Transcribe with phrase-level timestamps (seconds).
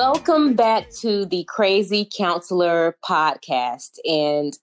[0.00, 3.98] Welcome back to the Crazy Counselor podcast.
[4.08, 4.56] And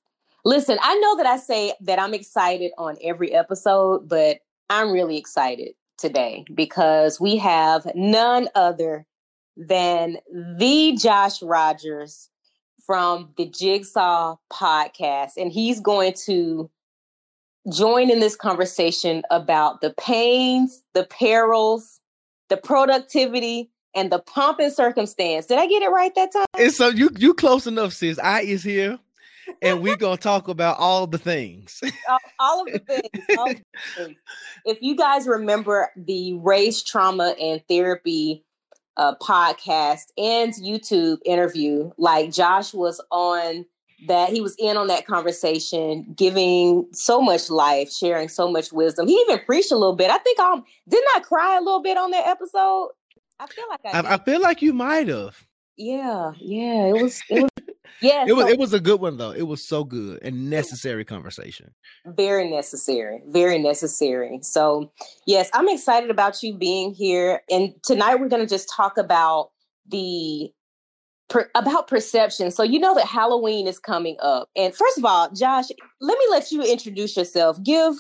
[0.45, 4.37] listen, I know that I say that I'm excited on every episode, but
[4.69, 9.05] I'm really excited today because we have none other
[9.57, 10.19] than
[10.57, 12.29] the Josh Rogers
[12.85, 15.31] from the Jigsaw podcast.
[15.35, 16.71] And he's going to
[17.73, 21.99] join in this conversation about the pains, the perils,
[22.47, 25.45] the productivity, and the pomp and circumstance.
[25.45, 26.45] Did I get it right that time?
[26.57, 28.19] And so you you close enough, sis.
[28.19, 28.99] I is here,
[29.61, 31.81] and we're gonna talk about all the things.
[32.09, 33.63] all, all, of the things, all of the
[34.05, 34.19] things.
[34.65, 38.43] If you guys remember the race trauma and therapy
[38.97, 43.65] uh, podcast and YouTube interview, like Josh was on
[44.07, 49.07] that he was in on that conversation, giving so much life, sharing so much wisdom.
[49.07, 50.11] He even preached a little bit.
[50.11, 52.89] I think I didn't I cry a little bit on that episode.
[53.39, 55.45] I feel like I, I, I feel like you might have.
[55.77, 56.87] Yeah, yeah.
[56.87, 57.21] It was.
[57.29, 57.51] It was
[58.01, 58.49] yeah, it was.
[58.49, 59.31] it was a good one though.
[59.31, 61.73] It was so good and necessary conversation.
[62.05, 63.21] Very necessary.
[63.27, 64.39] Very necessary.
[64.41, 64.91] So
[65.25, 67.41] yes, I'm excited about you being here.
[67.49, 69.51] And tonight we're going to just talk about
[69.87, 70.51] the
[71.27, 72.51] Per, about perception.
[72.51, 74.47] So you know that Halloween is coming up.
[74.55, 75.65] And first of all, Josh,
[75.99, 77.57] let me let you introduce yourself.
[77.63, 77.95] Give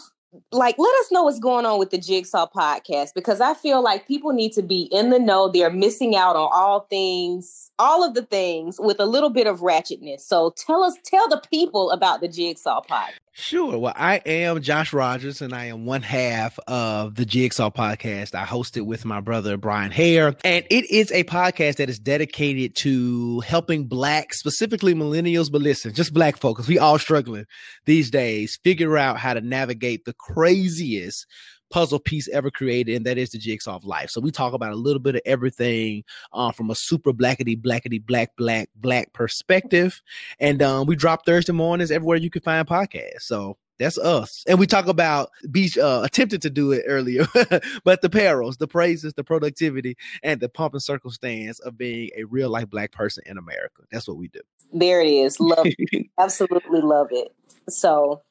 [0.51, 4.07] like let us know what's going on with the Jigsaw podcast because I feel like
[4.07, 5.49] people need to be in the know.
[5.49, 9.59] They're missing out on all things, all of the things with a little bit of
[9.59, 10.21] ratchetness.
[10.21, 13.24] So tell us, tell the people about the Jigsaw podcast.
[13.37, 13.77] Sure.
[13.77, 18.33] Well, I am Josh Rogers, and I am one half of the Jigsaw podcast.
[18.33, 21.99] I host it with my brother Brian Hare, and it is a podcast that is
[21.99, 26.65] dedicated to helping Black, specifically millennials, but listen, just Black folks.
[26.65, 27.43] We all struggling
[27.83, 31.27] these days, figure out how to navigate the craziest
[31.75, 34.09] puzzle piece ever created, and that is the jigsaw of life.
[34.09, 38.01] So we talk about a little bit of everything uh, from a super blackety blackety
[38.03, 40.01] black black black perspective,
[40.39, 43.23] and um, we drop Thursday mornings everywhere you can find podcasts.
[43.23, 44.45] So that's us.
[44.47, 47.27] And we talk about Beach uh, attempted to do it earlier,
[47.83, 52.23] but the perils, the praises, the productivity, and the pump and circumstance of being a
[52.23, 53.83] real life black person in America.
[53.91, 54.39] That's what we do.
[54.71, 55.41] There it is.
[55.41, 56.07] Love it.
[56.17, 57.35] Absolutely love it.
[57.67, 58.21] So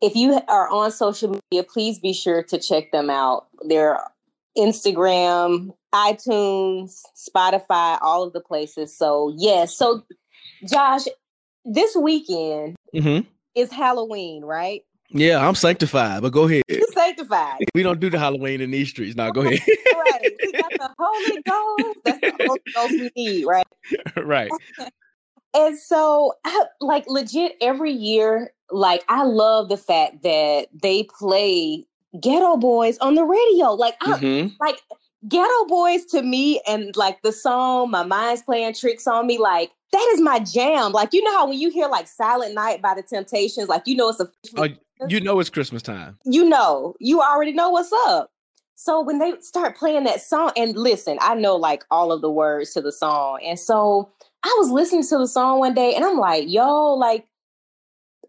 [0.00, 3.46] if you are on social media, please be sure to check them out.
[3.66, 3.98] They're
[4.56, 8.96] Instagram, iTunes, Spotify, all of the places.
[8.96, 9.76] So, yes.
[9.76, 10.02] So,
[10.68, 11.02] Josh,
[11.64, 13.26] this weekend mm-hmm.
[13.54, 14.82] is Halloween, right?
[15.10, 16.62] Yeah, I'm sanctified, but go ahead.
[16.68, 17.58] You sanctified.
[17.74, 19.16] We don't do the Halloween in these streets.
[19.16, 19.60] Now, go ahead.
[19.66, 20.32] right.
[20.42, 21.98] We got the Holy Ghost.
[22.04, 23.66] That's the Holy Ghost we need, right?
[24.16, 24.50] right.
[25.54, 26.34] and so,
[26.80, 31.84] like, legit, every year like I love the fact that they play
[32.16, 33.72] Geto Boys on the radio.
[33.72, 34.54] Like I mm-hmm.
[34.60, 34.80] like
[35.28, 39.70] Geto Boys to me and like the song My Mind's Playing Tricks on Me, like
[39.92, 40.92] that is my jam.
[40.92, 43.96] Like you know how when you hear like Silent Night by the Temptations, like you
[43.96, 44.68] know it's a oh,
[45.08, 46.18] you know it's Christmas time.
[46.24, 48.30] You know, you already know what's up.
[48.76, 52.30] So when they start playing that song, and listen, I know like all of the
[52.30, 53.40] words to the song.
[53.44, 54.10] And so
[54.42, 57.26] I was listening to the song one day and I'm like, yo, like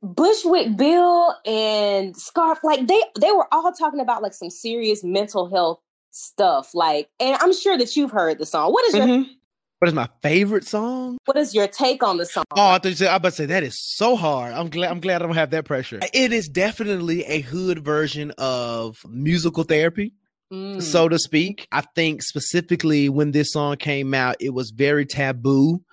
[0.01, 5.49] Bushwick Bill and Scarf, like they they were all talking about like some serious mental
[5.49, 5.79] health
[6.11, 6.73] stuff.
[6.73, 8.71] Like, and I'm sure that you've heard the song.
[8.71, 9.31] What is your mm-hmm.
[9.79, 11.19] What is my favorite song?
[11.25, 12.45] What is your take on the song?
[12.51, 14.53] Oh, I thought you said I about to say that is so hard.
[14.53, 15.99] I'm glad I'm glad I don't have that pressure.
[16.13, 20.13] It is definitely a hood version of musical therapy.
[20.51, 20.81] Mm.
[20.81, 25.83] So to speak, I think specifically when this song came out, it was very taboo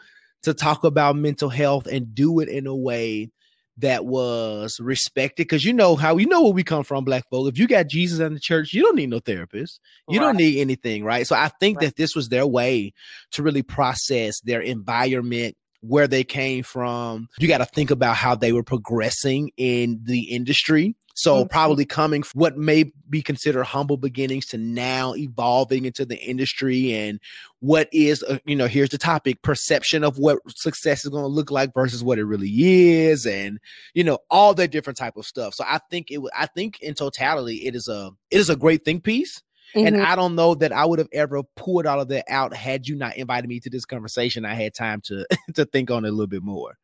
[0.44, 3.30] to talk about mental health and do it in a way
[3.78, 7.48] that was respected because you know how you know where we come from black folk
[7.48, 10.26] if you got jesus in the church you don't need no therapist you right.
[10.26, 11.86] don't need anything right so i think right.
[11.86, 12.92] that this was their way
[13.32, 18.34] to really process their environment where they came from you got to think about how
[18.34, 21.48] they were progressing in the industry so mm-hmm.
[21.48, 27.20] probably coming what may be considered humble beginnings to now evolving into the industry and
[27.60, 31.28] what is uh, you know here's the topic perception of what success is going to
[31.28, 33.58] look like versus what it really is and
[33.94, 35.54] you know all that different type of stuff.
[35.54, 38.84] So I think it I think in totality it is a it is a great
[38.84, 39.42] think piece.
[39.74, 39.86] Mm-hmm.
[39.86, 42.86] And I don't know that I would have ever pulled all of that out had
[42.86, 44.44] you not invited me to this conversation.
[44.44, 46.76] I had time to to think on it a little bit more.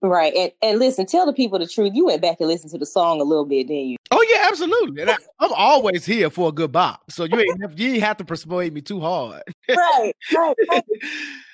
[0.00, 0.32] Right.
[0.34, 1.92] And and listen, tell the people the truth.
[1.94, 3.96] You went back and listened to the song a little bit, didn't you?
[4.10, 5.02] Oh yeah, absolutely.
[5.02, 7.10] And I, am always here for a good bop.
[7.10, 9.42] So you ain't you ain't have to persuade me too hard.
[9.68, 10.84] right, right, right.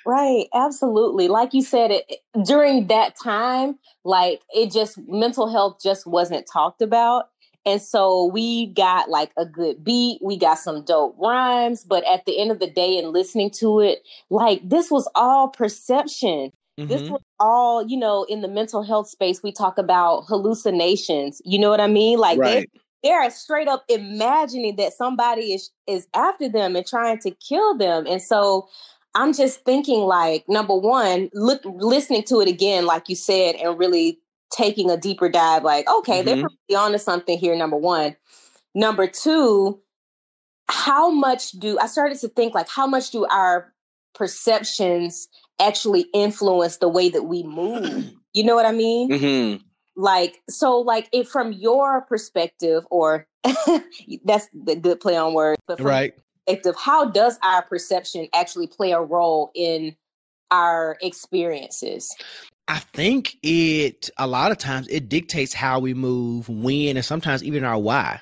[0.07, 1.27] Right, absolutely.
[1.27, 6.83] Like you said, it during that time, like it just mental health just wasn't talked
[6.83, 7.29] about.
[7.65, 12.25] And so we got like a good beat, we got some dope rhymes, but at
[12.25, 16.51] the end of the day, and listening to it, like this was all perception.
[16.79, 16.87] Mm-hmm.
[16.87, 21.41] This was all, you know, in the mental health space, we talk about hallucinations.
[21.43, 22.19] You know what I mean?
[22.19, 22.69] Like right.
[22.73, 27.77] they, they're straight up imagining that somebody is is after them and trying to kill
[27.77, 28.05] them.
[28.07, 28.67] And so
[29.15, 33.79] I'm just thinking like number one, look listening to it again, like you said, and
[33.79, 34.19] really
[34.55, 36.25] taking a deeper dive, like, okay, mm-hmm.
[36.25, 38.15] they're probably onto something here, number one.
[38.73, 39.81] Number two,
[40.67, 43.73] how much do I started to think like how much do our
[44.13, 45.27] perceptions
[45.59, 48.11] actually influence the way that we move?
[48.35, 49.09] You know what I mean?
[49.09, 49.63] Mm-hmm.
[49.95, 53.27] Like so, like if from your perspective, or
[54.25, 56.13] that's the good play on words, but right
[56.45, 59.95] perspective, how does our perception actually play a role in
[60.51, 62.13] our experiences?
[62.67, 67.43] I think it a lot of times it dictates how we move, when, and sometimes
[67.43, 68.21] even our why.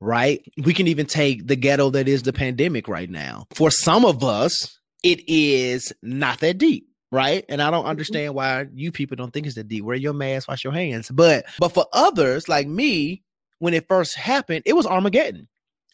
[0.00, 0.42] Right?
[0.62, 3.46] We can even take the ghetto that is the pandemic right now.
[3.54, 7.44] For some of us, it is not that deep right?
[7.48, 7.90] And I don't mm-hmm.
[7.90, 9.84] understand why you people don't think it's that deep.
[9.84, 11.10] Wear your mask, wash your hands.
[11.10, 13.22] But but for others like me,
[13.58, 15.48] when it first happened, it was Armageddon.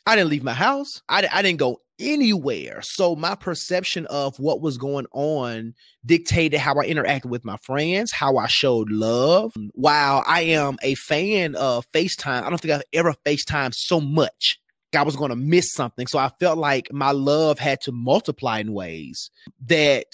[0.07, 1.03] I didn't leave my house.
[1.09, 2.81] I, I didn't go anywhere.
[2.83, 5.75] So my perception of what was going on
[6.05, 9.53] dictated how I interacted with my friends, how I showed love.
[9.73, 14.59] While I am a fan of FaceTime, I don't think I've ever FaceTime so much.
[14.95, 16.07] I was going to miss something.
[16.07, 19.31] So I felt like my love had to multiply in ways
[19.67, 20.05] that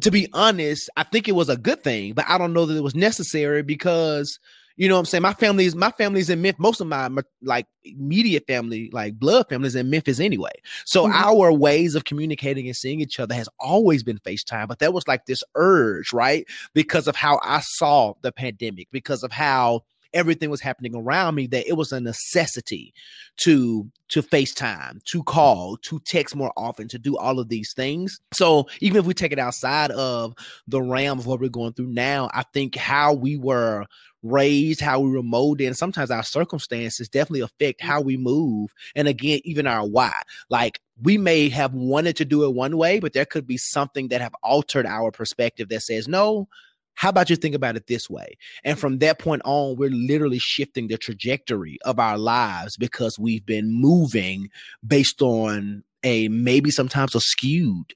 [0.00, 2.76] to be honest, I think it was a good thing, but I don't know that
[2.76, 4.38] it was necessary because
[4.76, 5.22] you know what I'm saying?
[5.22, 6.58] My family's my family's in Memphis.
[6.60, 10.52] Most of my, my like immediate family, like blood families in Memphis anyway.
[10.84, 11.14] So mm-hmm.
[11.14, 14.66] our ways of communicating and seeing each other has always been FaceTime.
[14.66, 16.46] But that was like this urge, right?
[16.72, 19.82] Because of how I saw the pandemic, because of how
[20.14, 22.94] everything was happening around me that it was a necessity
[23.38, 28.20] to to FaceTime, to call, to text more often, to do all of these things.
[28.32, 30.34] So even if we take it outside of
[30.68, 33.86] the realm of what we're going through now, I think how we were
[34.22, 38.70] raised, how we were molded, and sometimes our circumstances definitely affect how we move.
[38.94, 40.14] And again, even our why.
[40.48, 44.08] Like we may have wanted to do it one way, but there could be something
[44.08, 46.48] that have altered our perspective that says, no,
[46.94, 48.38] how about you think about it this way?
[48.64, 53.44] And from that point on, we're literally shifting the trajectory of our lives because we've
[53.44, 54.48] been moving
[54.86, 57.94] based on a maybe sometimes a skewed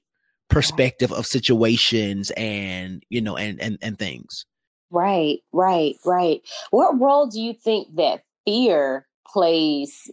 [0.49, 4.45] perspective of situations and you know and and and things.
[4.91, 6.41] Right, right, right.
[6.71, 10.09] What role do you think that fear plays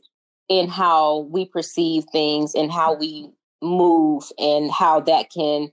[0.48, 3.30] in how we perceive things and how we
[3.62, 5.70] move and how that can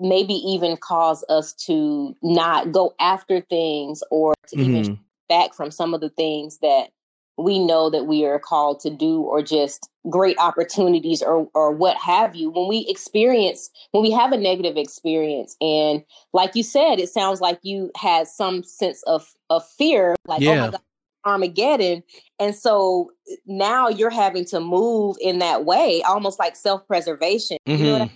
[0.00, 4.76] maybe even cause us to not go after things or to mm-hmm.
[4.76, 6.88] even back from some of the things that
[7.36, 11.96] we know that we are called to do or just great opportunities or or what
[11.96, 17.00] have you when we experience when we have a negative experience and like you said
[17.00, 20.50] it sounds like you had some sense of of fear like yeah.
[20.50, 20.80] oh my god
[21.24, 22.02] armageddon
[22.38, 23.10] and so
[23.46, 27.82] now you're having to move in that way almost like self-preservation mm-hmm.
[27.82, 28.10] you know I mean?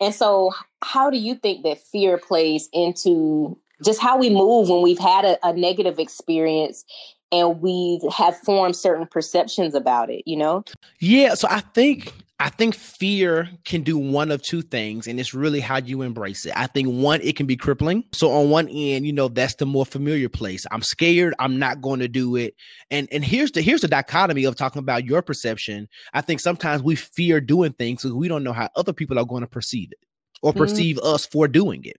[0.00, 0.52] And so
[0.82, 5.24] how do you think that fear plays into just how we move when we've had
[5.24, 6.84] a, a negative experience
[7.32, 10.64] and we have formed certain perceptions about it you know?
[11.00, 15.34] Yeah so i think i think fear can do one of two things and it's
[15.34, 16.52] really how you embrace it.
[16.56, 18.04] I think one it can be crippling.
[18.12, 20.66] So on one end you know that's the more familiar place.
[20.70, 21.34] I'm scared.
[21.38, 22.54] I'm not going to do it.
[22.90, 25.88] And and here's the here's the dichotomy of talking about your perception.
[26.14, 29.24] I think sometimes we fear doing things because we don't know how other people are
[29.24, 29.98] going to perceive it
[30.42, 30.60] or mm-hmm.
[30.60, 31.98] perceive us for doing it.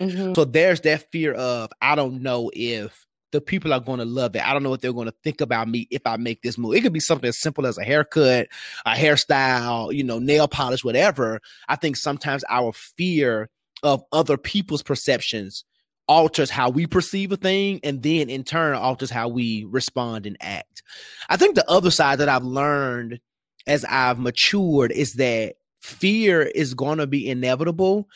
[0.00, 0.34] Mm-hmm.
[0.34, 3.05] so there's that fear of i don't know if
[3.36, 4.46] the people are going to love it.
[4.46, 6.74] I don't know what they're going to think about me if I make this move.
[6.74, 8.48] It could be something as simple as a haircut,
[8.86, 11.40] a hairstyle, you know, nail polish, whatever.
[11.68, 13.50] I think sometimes our fear
[13.82, 15.64] of other people's perceptions
[16.08, 20.38] alters how we perceive a thing and then in turn alters how we respond and
[20.40, 20.82] act.
[21.28, 23.20] I think the other side that I've learned
[23.66, 28.08] as I've matured is that fear is going to be inevitable.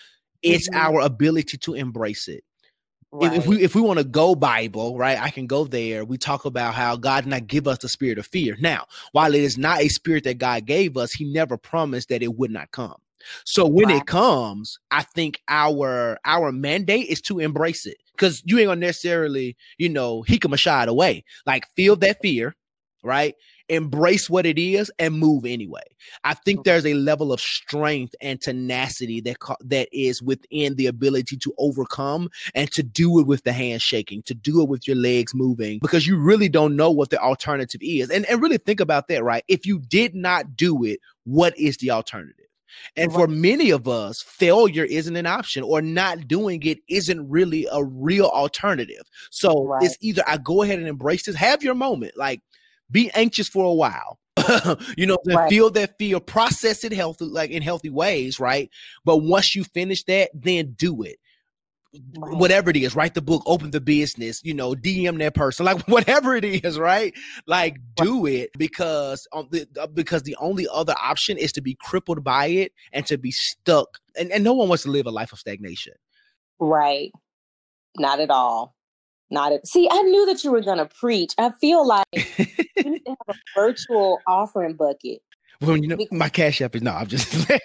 [0.42, 0.80] It's mm-hmm.
[0.80, 2.42] our ability to embrace it.
[3.12, 3.34] Right.
[3.34, 6.04] If we if we want to go Bible, right, I can go there.
[6.04, 8.56] We talk about how God did not give us the spirit of fear.
[8.60, 12.22] Now, while it is not a spirit that God gave us, He never promised that
[12.22, 12.94] it would not come.
[13.44, 13.96] So when wow.
[13.96, 18.80] it comes, I think our our mandate is to embrace it because you ain't gonna
[18.80, 21.24] necessarily, you know, he can shy it away.
[21.46, 22.54] Like feel that fear,
[23.02, 23.34] right?
[23.70, 25.82] Embrace what it is and move anyway.
[26.24, 26.62] I think mm-hmm.
[26.64, 32.28] there's a level of strength and tenacity that that is within the ability to overcome
[32.54, 35.78] and to do it with the hands shaking, to do it with your legs moving,
[35.80, 38.10] because you really don't know what the alternative is.
[38.10, 39.44] And and really think about that, right?
[39.48, 42.46] If you did not do it, what is the alternative?
[42.96, 47.66] And for many of us, failure isn't an option or not doing it isn't really
[47.70, 49.02] a real alternative.
[49.30, 49.82] So right.
[49.82, 52.40] it's either I go ahead and embrace this, have your moment, like
[52.90, 54.18] be anxious for a while.
[54.96, 55.50] you know, right.
[55.50, 58.70] feel that fear, process it healthy, like in healthy ways, right?
[59.04, 61.18] But once you finish that, then do it.
[62.16, 62.36] Right.
[62.36, 65.80] Whatever it is, write the book, open the business, you know, DM that person, like
[65.88, 67.12] whatever it is, right?
[67.46, 71.76] Like do it because um, the, uh, because the only other option is to be
[71.80, 73.98] crippled by it and to be stuck.
[74.16, 75.94] And, and no one wants to live a life of stagnation.
[76.60, 77.10] Right.
[77.98, 78.76] Not at all.
[79.30, 81.32] Not a, see, I knew that you were gonna preach.
[81.38, 85.22] I feel like you need to have a virtual offering bucket.
[85.60, 86.92] Well, you know, because, my cash app is no.
[86.92, 87.58] I'm just yeah,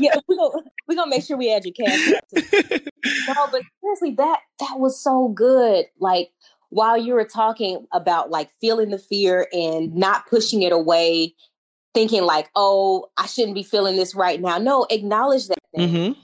[0.00, 0.14] yeah.
[0.28, 2.24] We're gonna we're gonna make sure we add your cash app.
[3.28, 5.86] no, but seriously, that that was so good.
[5.98, 6.30] Like
[6.68, 11.34] while you were talking about like feeling the fear and not pushing it away,
[11.94, 14.58] thinking like, oh, I shouldn't be feeling this right now.
[14.58, 15.58] No, acknowledge that.
[15.76, 16.20] Mm-hmm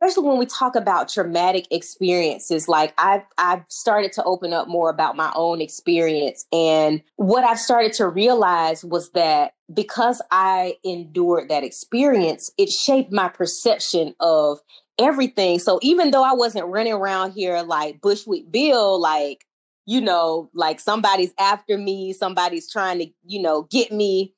[0.00, 4.90] especially when we talk about traumatic experiences like i've i've started to open up more
[4.90, 11.48] about my own experience and what i've started to realize was that because i endured
[11.48, 14.58] that experience it shaped my perception of
[14.98, 19.46] everything so even though i wasn't running around here like bushwick bill like
[19.86, 24.34] you know like somebody's after me somebody's trying to you know get me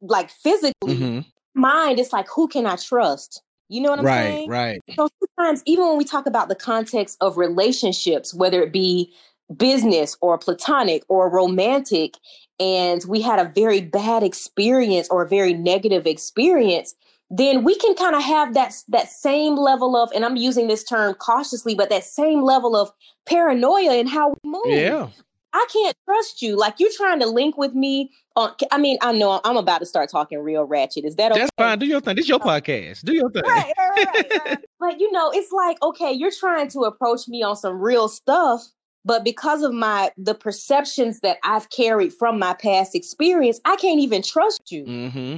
[0.00, 1.20] like physically mm-hmm.
[1.60, 3.42] mind it's like who can i trust
[3.74, 4.48] you know what I'm right, saying?
[4.48, 4.96] Right, right.
[4.96, 9.12] So sometimes, even when we talk about the context of relationships, whether it be
[9.56, 12.14] business or platonic or romantic,
[12.60, 16.94] and we had a very bad experience or a very negative experience,
[17.30, 20.84] then we can kind of have that that same level of, and I'm using this
[20.84, 22.92] term cautiously, but that same level of
[23.26, 24.62] paranoia in how we move.
[24.66, 25.08] Yeah.
[25.54, 26.56] I can't trust you.
[26.56, 28.52] Like you're trying to link with me on.
[28.72, 31.04] I mean, I know I'm about to start talking real ratchet.
[31.04, 31.42] Is that okay?
[31.42, 31.78] That's fine.
[31.78, 32.16] Do your thing.
[32.16, 32.46] This is your oh.
[32.46, 33.02] podcast.
[33.04, 33.44] Do your thing.
[33.46, 34.64] Right, right, right, right.
[34.80, 38.66] but you know, it's like okay, you're trying to approach me on some real stuff,
[39.04, 44.00] but because of my the perceptions that I've carried from my past experience, I can't
[44.00, 44.84] even trust you.
[44.84, 45.36] Mm-hmm.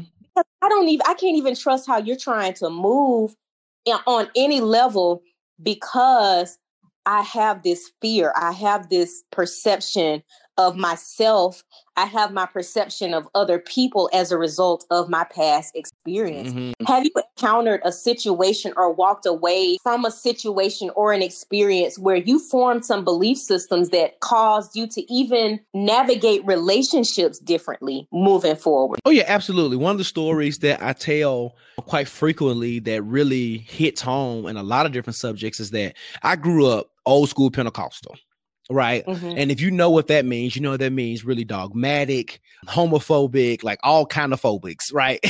[0.62, 1.04] I don't even.
[1.06, 3.34] I can't even trust how you're trying to move
[4.06, 5.22] on any level
[5.62, 6.58] because
[7.06, 10.22] I have this fear, I have this perception
[10.58, 11.62] of myself.
[11.98, 16.52] I have my perception of other people as a result of my past experience.
[16.52, 16.84] Mm-hmm.
[16.84, 22.16] Have you encountered a situation or walked away from a situation or an experience where
[22.16, 29.00] you formed some belief systems that caused you to even navigate relationships differently moving forward?
[29.06, 29.78] Oh, yeah, absolutely.
[29.78, 34.62] One of the stories that I tell quite frequently that really hits home in a
[34.62, 38.16] lot of different subjects is that I grew up old school Pentecostal
[38.70, 39.04] right?
[39.06, 39.34] Mm-hmm.
[39.36, 43.62] And if you know what that means, you know what that means really dogmatic, homophobic,
[43.62, 45.20] like all kind of phobics, right?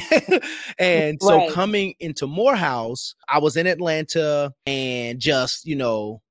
[0.78, 6.22] and so coming into Morehouse, I was in Atlanta and just, you know,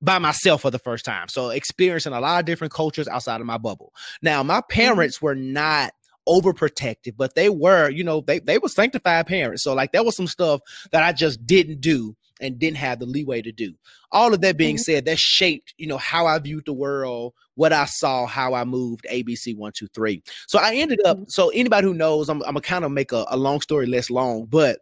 [0.00, 1.28] by myself for the first time.
[1.28, 3.92] So experiencing a lot of different cultures outside of my bubble.
[4.22, 4.72] Now, my mm-hmm.
[4.72, 5.26] parents mm-hmm.
[5.26, 5.92] were not
[6.28, 9.62] overprotective, but they were, you know, they they were sanctified parents.
[9.62, 10.60] So like there was some stuff
[10.92, 13.74] that I just didn't do and didn't have the leeway to do.
[14.12, 14.82] All of that being mm-hmm.
[14.82, 18.64] said, that shaped, you know, how I viewed the world, what I saw, how I
[18.64, 20.22] moved ABC one, two, three.
[20.46, 21.28] So I ended up, mm-hmm.
[21.28, 24.10] so anybody who knows, I'm, I'm gonna kind of make a, a long story less
[24.10, 24.80] long, but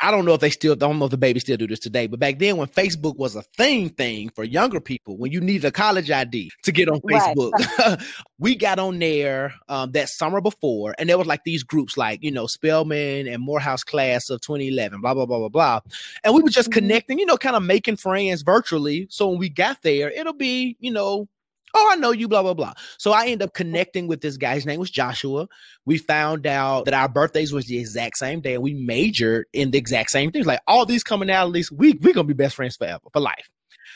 [0.00, 2.06] I don't know if they still don't know if the babies still do this today,
[2.06, 5.64] but back then when Facebook was a thing thing for younger people, when you needed
[5.64, 8.00] a college ID to get on Facebook, right.
[8.38, 12.22] we got on there um, that summer before, and there was like these groups like
[12.22, 15.80] you know Spelman and Morehouse class of 2011, blah blah blah blah blah,
[16.24, 16.80] and we were just mm-hmm.
[16.80, 19.06] connecting, you know, kind of making friends virtually.
[19.10, 21.28] So when we got there, it'll be you know
[21.74, 22.72] oh, I know you, blah, blah, blah.
[22.98, 24.54] So I end up connecting with this guy.
[24.54, 25.48] His name was Joshua.
[25.84, 29.70] We found out that our birthdays was the exact same day and we majored in
[29.70, 30.46] the exact same things.
[30.46, 33.00] Like all these coming out, at commonalities, we, we're going to be best friends forever,
[33.12, 33.50] for life.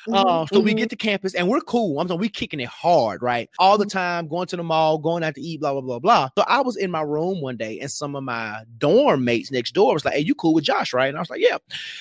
[0.08, 0.64] Mm-hmm, uh, so mm-hmm.
[0.64, 1.98] we get to campus and we're cool.
[1.98, 3.50] I'm saying we kicking it hard, right?
[3.58, 3.98] All the mm-hmm.
[3.98, 6.28] time, going to the mall, going out to eat, blah, blah, blah, blah.
[6.38, 9.72] So I was in my room one day and some of my dorm mates next
[9.72, 11.08] door was like, Hey, you cool with Josh, right?
[11.08, 11.58] And I was like, Yeah.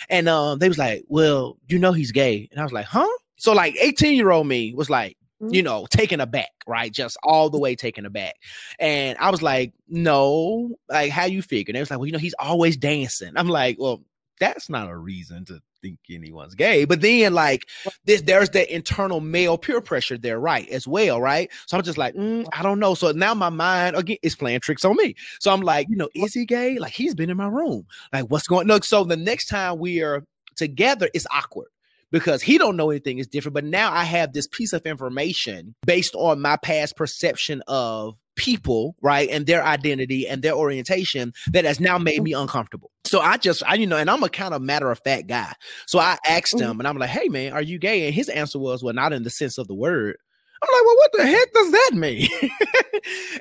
[0.10, 2.48] And um, they was like, Well, you know he's gay.
[2.51, 3.08] And I was like, Huh?
[3.38, 6.92] So like 18 year old me was like, you know, taken aback, right?
[6.92, 8.36] Just all the way taken aback.
[8.80, 11.72] And I was like, no, like how you figure?
[11.72, 13.34] And they was like, well, you know, he's always dancing.
[13.36, 14.01] I'm like, well,
[14.39, 16.86] that's not a reason to think anyone's gay.
[16.86, 17.68] But then like
[18.06, 20.68] this, there's that internal male peer pressure there, right?
[20.70, 21.50] As well, right?
[21.68, 22.96] So I'm just like, mm, I don't know.
[22.96, 25.15] So now my mind again is playing tricks on me.
[25.39, 26.80] So I'm like, you know, is he gay?
[26.80, 27.86] Like he's been in my room.
[28.12, 28.68] Like what's going?
[28.68, 28.80] No.
[28.80, 30.24] So the next time we are
[30.56, 31.68] together, it's awkward
[32.15, 33.55] because he don't know anything is different.
[33.55, 38.95] But now I have this piece of information based on my past perception of people,
[39.01, 42.89] right, and their identity and their orientation that has now made me uncomfortable.
[43.03, 45.51] So I just, I you know, and I'm a kind of matter of fact guy.
[45.88, 46.79] So I asked him, mm-hmm.
[46.79, 49.24] and I'm like, "Hey, man, are you gay?" And his answer was, "Well, not in
[49.24, 50.15] the sense of the word."
[50.63, 52.29] I'm like, "Well, what the heck does that mean?"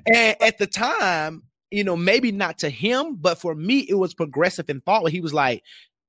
[0.12, 4.14] and at the time, you know, maybe not to him, but for me, it was
[4.14, 5.08] progressive in thought.
[5.10, 5.62] He was like,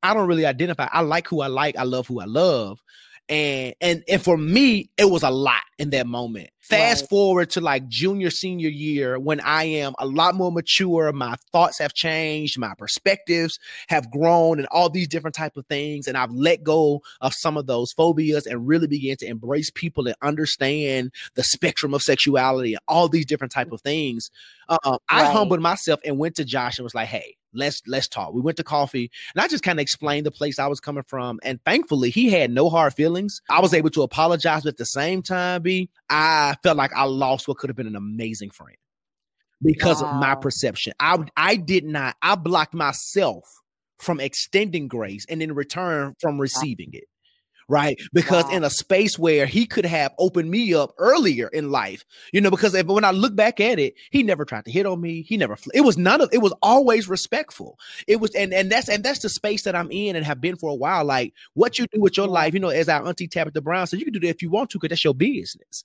[0.06, 0.88] "I don't really identify.
[0.92, 1.78] I like who I like.
[1.78, 2.82] I love who I love."
[3.28, 6.50] And and and for me, it was a lot in that moment.
[6.60, 7.10] Fast right.
[7.10, 11.12] forward to like junior, senior year when I am a lot more mature.
[11.12, 16.08] My thoughts have changed, my perspectives have grown, and all these different type of things.
[16.08, 20.08] And I've let go of some of those phobias and really began to embrace people
[20.08, 24.30] and understand the spectrum of sexuality and all these different type of things.
[24.70, 25.00] Uh, right.
[25.10, 28.34] I humbled myself and went to Josh and was like, "Hey, let's let's talk.
[28.34, 31.04] We went to coffee and I just kind of explained the place I was coming
[31.04, 31.40] from.
[31.44, 33.42] And thankfully he had no hard feelings.
[33.50, 37.06] I was able to apologize, but at the same time, B, I felt like I
[37.06, 38.78] lost what could have been an amazing friend
[39.62, 40.10] because wow.
[40.10, 40.94] of my perception.
[41.00, 43.44] I I did not, I blocked myself
[44.00, 47.06] from extending grace and in return from receiving it
[47.68, 48.00] right?
[48.14, 48.52] Because wow.
[48.52, 52.52] in a space where he could have opened me up earlier in life, you know,
[52.52, 55.24] because if, when I look back at it, he never tried to hit on me.
[55.24, 57.80] He never, it was none of, it was always respectful.
[58.08, 60.58] It was, and, and that's, and that's the space that I'm in and have been
[60.58, 61.06] for a while.
[61.06, 64.00] Like what you do with your life, you know, as our auntie Tabitha Brown said,
[64.00, 65.84] you can do that if you want to, because that's your business.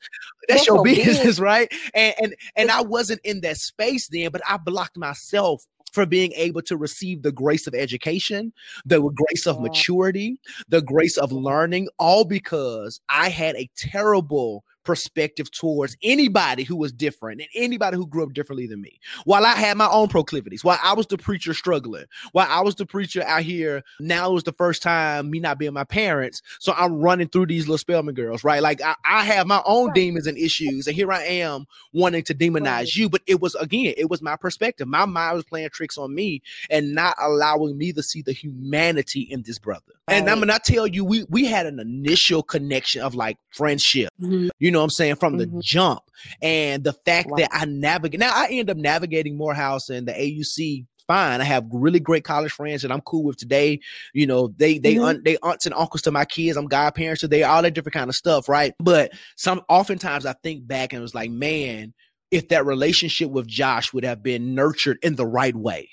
[0.49, 1.73] That's, that's your business, business, right?
[1.95, 6.33] And, and, and I wasn't in that space then, but I blocked myself for being
[6.37, 8.53] able to receive the grace of education,
[8.85, 15.49] the grace of maturity, the grace of learning, all because I had a terrible perspective
[15.53, 18.99] towards anybody who was different and anybody who grew up differently than me.
[19.25, 22.75] While I had my own proclivities, while I was the preacher struggling, while I was
[22.75, 26.43] the preacher out here, now it was the first time me not being my parents.
[26.59, 28.61] So I'm running through these little Spelman girls, right?
[28.61, 29.95] Like I, I have my own right.
[29.95, 32.97] demons and issues, and here I am wanting to demonize right.
[32.97, 33.09] you.
[33.09, 34.89] But it was again, it was my perspective.
[34.89, 39.21] My mind was playing tricks on me and not allowing me to see the humanity
[39.21, 39.83] in this brother.
[40.09, 40.17] Right.
[40.17, 44.11] And I'm gonna tell you, we we had an initial connection of like friendship.
[44.21, 44.49] Mm-hmm.
[44.59, 45.57] You know know what I'm saying, from mm-hmm.
[45.57, 46.01] the jump.
[46.43, 47.37] And the fact wow.
[47.39, 51.41] that I navigate now I end up navigating Morehouse and the AUC fine.
[51.41, 53.81] I have really great college friends that I'm cool with today.
[54.15, 55.05] You know, they they mm-hmm.
[55.05, 56.57] un, they aunts and uncles to my kids.
[56.57, 58.75] I'm godparents to they all that different kind of stuff, right?
[58.79, 61.95] But some oftentimes I think back and it was like, man,
[62.31, 65.89] if that relationship with Josh would have been nurtured in the right way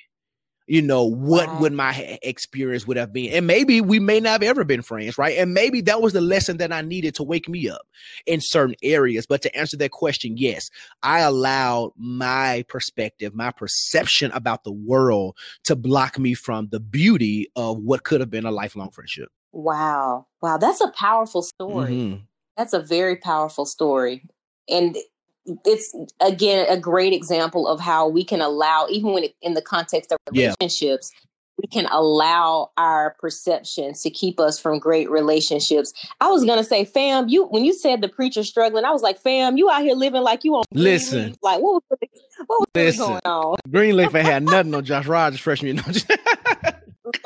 [0.67, 1.59] you know what wow.
[1.61, 3.31] would my experience would have been.
[3.31, 5.37] And maybe we may not have ever been friends right?
[5.37, 7.87] And maybe that was the lesson that i needed to wake me up
[8.25, 9.25] in certain areas.
[9.25, 10.69] But to answer that question yes
[11.01, 17.49] i allowed my perspective my perception about the world to block me from the beauty
[17.55, 19.29] of what could have been a lifelong friendship.
[19.53, 20.27] Wow.
[20.41, 21.93] Wow that's a powerful story.
[21.93, 22.23] Mm-hmm.
[22.57, 24.25] that's a very powerful story.
[24.69, 24.97] And
[25.65, 29.61] it's again a great example of how we can allow even when it, in the
[29.61, 31.19] context of relationships yeah.
[31.57, 35.93] we can allow our perceptions to keep us from great relationships.
[36.21, 39.19] I was gonna say fam you when you said the preacher struggling i was like
[39.19, 41.35] fam you out here living like you on listen.
[41.41, 41.99] Like what was,
[42.47, 43.57] what was listen, going on?
[43.69, 45.77] Greenleaf ain't had nothing on josh rogers freshman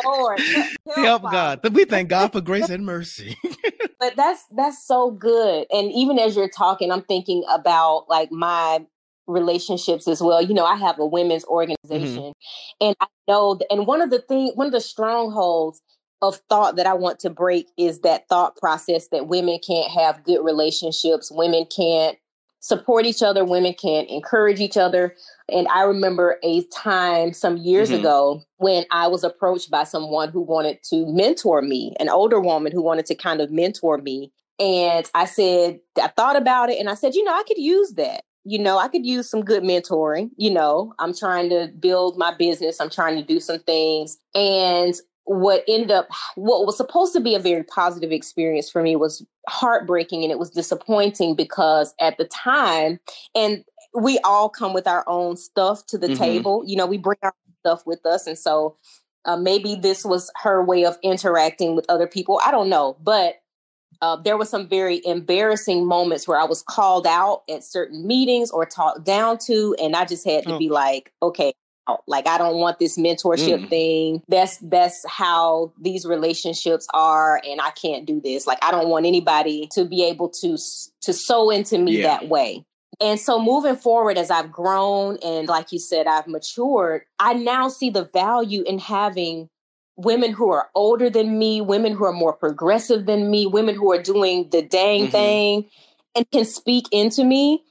[0.03, 0.39] Lord,
[0.85, 1.61] help, help God.
[1.61, 1.73] God.
[1.75, 3.37] We thank God for grace and mercy.
[3.99, 5.67] but that's that's so good.
[5.71, 8.85] And even as you're talking, I'm thinking about like my
[9.27, 10.41] relationships as well.
[10.41, 11.53] You know, I have a women's mm-hmm.
[11.53, 12.87] organization, mm-hmm.
[12.87, 15.81] and I know, th- and one of the thing, one of the strongholds
[16.21, 20.23] of thought that I want to break is that thought process that women can't have
[20.23, 22.17] good relationships, women can't
[22.61, 25.15] support each other, women can encourage each other.
[25.49, 27.99] And I remember a time some years mm-hmm.
[27.99, 32.71] ago when I was approached by someone who wanted to mentor me, an older woman
[32.71, 34.31] who wanted to kind of mentor me.
[34.59, 37.93] And I said, I thought about it and I said, you know, I could use
[37.93, 38.23] that.
[38.43, 40.29] You know, I could use some good mentoring.
[40.37, 44.17] You know, I'm trying to build my business, I'm trying to do some things.
[44.35, 44.95] And
[45.25, 49.25] what ended up what was supposed to be a very positive experience for me was
[49.47, 52.99] heartbreaking and it was disappointing because at the time
[53.35, 56.15] and we all come with our own stuff to the mm-hmm.
[56.15, 58.75] table you know we bring our stuff with us and so
[59.25, 63.35] uh, maybe this was her way of interacting with other people i don't know but
[64.01, 68.49] uh, there were some very embarrassing moments where i was called out at certain meetings
[68.49, 70.57] or talked down to and i just had to oh.
[70.57, 71.53] be like okay
[71.87, 72.03] out.
[72.07, 73.69] Like I don't want this mentorship mm.
[73.69, 74.23] thing.
[74.27, 78.47] That's that's how these relationships are and I can't do this.
[78.47, 80.57] Like I don't want anybody to be able to
[81.01, 82.07] to sow into me yeah.
[82.07, 82.65] that way.
[82.99, 87.67] And so moving forward as I've grown and like you said I've matured, I now
[87.67, 89.49] see the value in having
[89.97, 93.91] women who are older than me, women who are more progressive than me, women who
[93.91, 95.11] are doing the dang mm-hmm.
[95.11, 95.69] thing
[96.15, 97.63] and can speak into me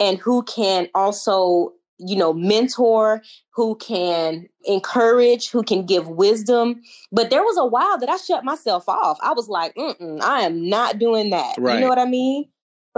[0.00, 6.80] and who can also you know, mentor, who can encourage, who can give wisdom.
[7.12, 9.18] But there was a while that I shut myself off.
[9.22, 11.56] I was like, I am not doing that.
[11.58, 11.74] Right.
[11.74, 12.48] You know what I mean?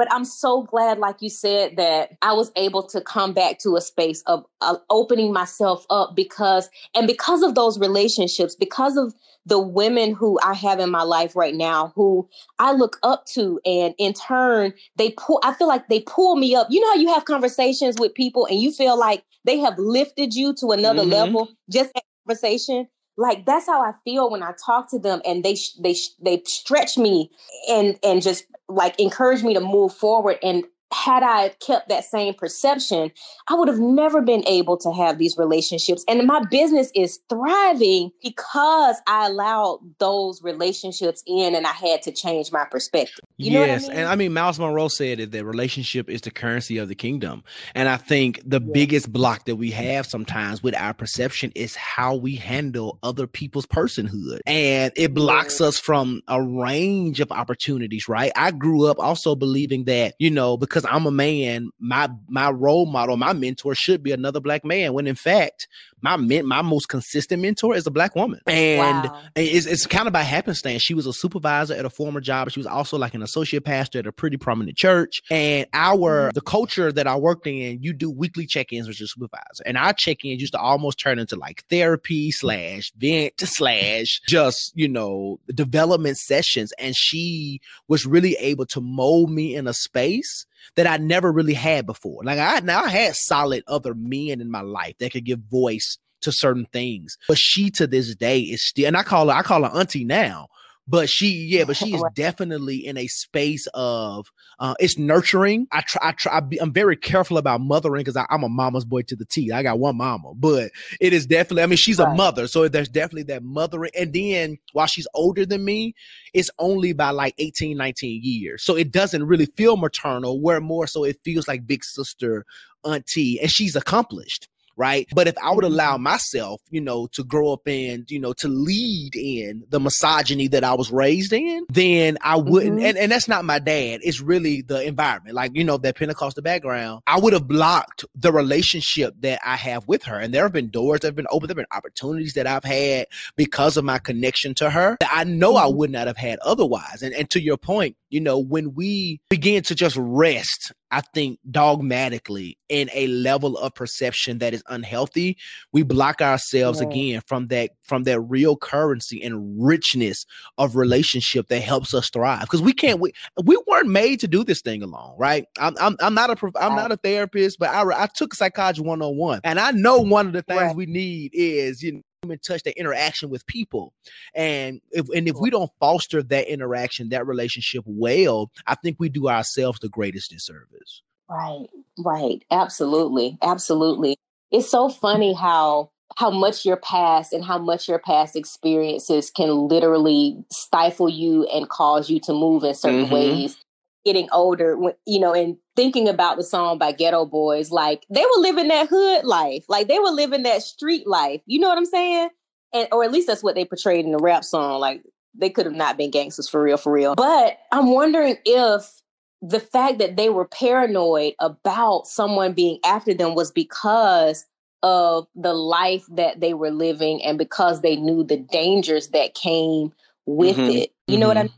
[0.00, 3.76] But I'm so glad, like you said, that I was able to come back to
[3.76, 9.12] a space of, of opening myself up because, and because of those relationships, because of
[9.44, 12.26] the women who I have in my life right now who
[12.58, 16.54] I look up to and in turn they pull I feel like they pull me
[16.54, 16.68] up.
[16.70, 20.34] You know how you have conversations with people and you feel like they have lifted
[20.34, 21.10] you to another mm-hmm.
[21.10, 21.92] level just
[22.26, 22.86] conversation
[23.20, 26.96] like that's how I feel when I talk to them and they they they stretch
[26.96, 27.30] me
[27.68, 32.34] and and just like encourage me to move forward and had I kept that same
[32.34, 33.12] perception,
[33.48, 36.04] I would have never been able to have these relationships.
[36.08, 42.12] And my business is thriving because I allowed those relationships in and I had to
[42.12, 43.24] change my perspective.
[43.36, 43.84] You yes.
[43.84, 43.98] I mean?
[43.98, 47.44] And I mean, Myles Munroe said that relationship is the currency of the kingdom.
[47.74, 52.16] And I think the biggest block that we have sometimes with our perception is how
[52.16, 54.40] we handle other people's personhood.
[54.46, 58.32] And it blocks us from a range of opportunities, right?
[58.36, 62.50] I grew up also believing that, you know, because because I'm a man, my my
[62.50, 64.92] role model, my mentor should be another black man.
[64.92, 65.68] When in fact,
[66.00, 69.20] my men, my most consistent mentor is a black woman, and wow.
[69.36, 70.82] it's, it's kind of by happenstance.
[70.82, 72.50] She was a supervisor at a former job.
[72.50, 75.20] She was also like an associate pastor at a pretty prominent church.
[75.30, 76.34] And our mm-hmm.
[76.34, 79.92] the culture that I worked in, you do weekly check-ins with your supervisor, and our
[79.92, 86.16] check-ins used to almost turn into like therapy slash vent slash just you know development
[86.16, 86.72] sessions.
[86.78, 90.46] And she was really able to mold me in a space
[90.76, 92.22] that I never really had before.
[92.24, 95.98] Like I now I had solid other men in my life that could give voice
[96.22, 97.16] to certain things.
[97.28, 100.04] But she to this day is still and I call her I call her auntie
[100.04, 100.48] now.
[100.90, 104.26] But she, yeah, but she is definitely in a space of
[104.58, 105.68] uh, it's nurturing.
[105.70, 106.38] I try, I try.
[106.38, 109.52] I am very careful about mothering because I'm a mama's boy to the T.
[109.52, 111.62] I got one mama, but it is definitely.
[111.62, 112.10] I mean, she's right.
[112.10, 113.92] a mother, so there's definitely that mothering.
[113.96, 115.94] And then while she's older than me,
[116.34, 120.40] it's only by like 18, 19 years, so it doesn't really feel maternal.
[120.40, 122.44] Where more so, it feels like big sister,
[122.82, 124.48] auntie, and she's accomplished
[124.80, 125.06] right?
[125.14, 126.04] But if I would allow mm-hmm.
[126.04, 130.64] myself, you know, to grow up and, you know, to lead in the misogyny that
[130.64, 132.78] I was raised in, then I wouldn't.
[132.78, 132.86] Mm-hmm.
[132.86, 134.00] And, and that's not my dad.
[134.02, 135.34] It's really the environment.
[135.34, 137.02] Like, you know, that Pentecostal background.
[137.06, 140.18] I would have blocked the relationship that I have with her.
[140.18, 141.48] And there have been doors that have been open.
[141.48, 145.24] There have been opportunities that I've had because of my connection to her that I
[145.24, 145.64] know mm-hmm.
[145.64, 147.02] I would not have had otherwise.
[147.02, 151.38] And, and to your point, you know, when we begin to just rest, I think
[151.50, 155.36] dogmatically in a level of perception that is unhealthy,
[155.72, 156.88] we block ourselves yeah.
[156.88, 160.26] again from that from that real currency and richness
[160.58, 162.42] of relationship that helps us thrive.
[162.42, 165.44] Because we can't we, we weren't made to do this thing alone, right?
[165.58, 169.40] I'm I'm, I'm not a I'm not a therapist, but I I took psychology 101,
[169.44, 170.76] and I know one of the things right.
[170.76, 173.92] we need is you know human touch, that interaction with people.
[174.34, 179.08] And if and if we don't foster that interaction, that relationship well, I think we
[179.08, 181.02] do ourselves the greatest disservice.
[181.28, 181.66] Right,
[181.98, 182.42] right.
[182.50, 183.38] Absolutely.
[183.42, 184.16] Absolutely.
[184.50, 189.68] It's so funny how how much your past and how much your past experiences can
[189.68, 193.14] literally stifle you and cause you to move in certain mm-hmm.
[193.14, 193.56] ways
[194.04, 198.40] getting older, you know, and thinking about the song by Geto Boys, like they were
[198.40, 201.40] living that hood life, like they were living that street life.
[201.46, 202.30] You know what I'm saying?
[202.72, 204.80] And or at least that's what they portrayed in the rap song.
[204.80, 205.02] Like
[205.34, 207.14] they could have not been gangsters for real, for real.
[207.14, 209.02] But I'm wondering if
[209.42, 214.44] the fact that they were paranoid about someone being after them was because
[214.82, 219.92] of the life that they were living and because they knew the dangers that came
[220.26, 220.70] with mm-hmm.
[220.70, 220.92] it.
[221.06, 221.28] You know mm-hmm.
[221.28, 221.46] what I mm-hmm.
[221.46, 221.54] mean?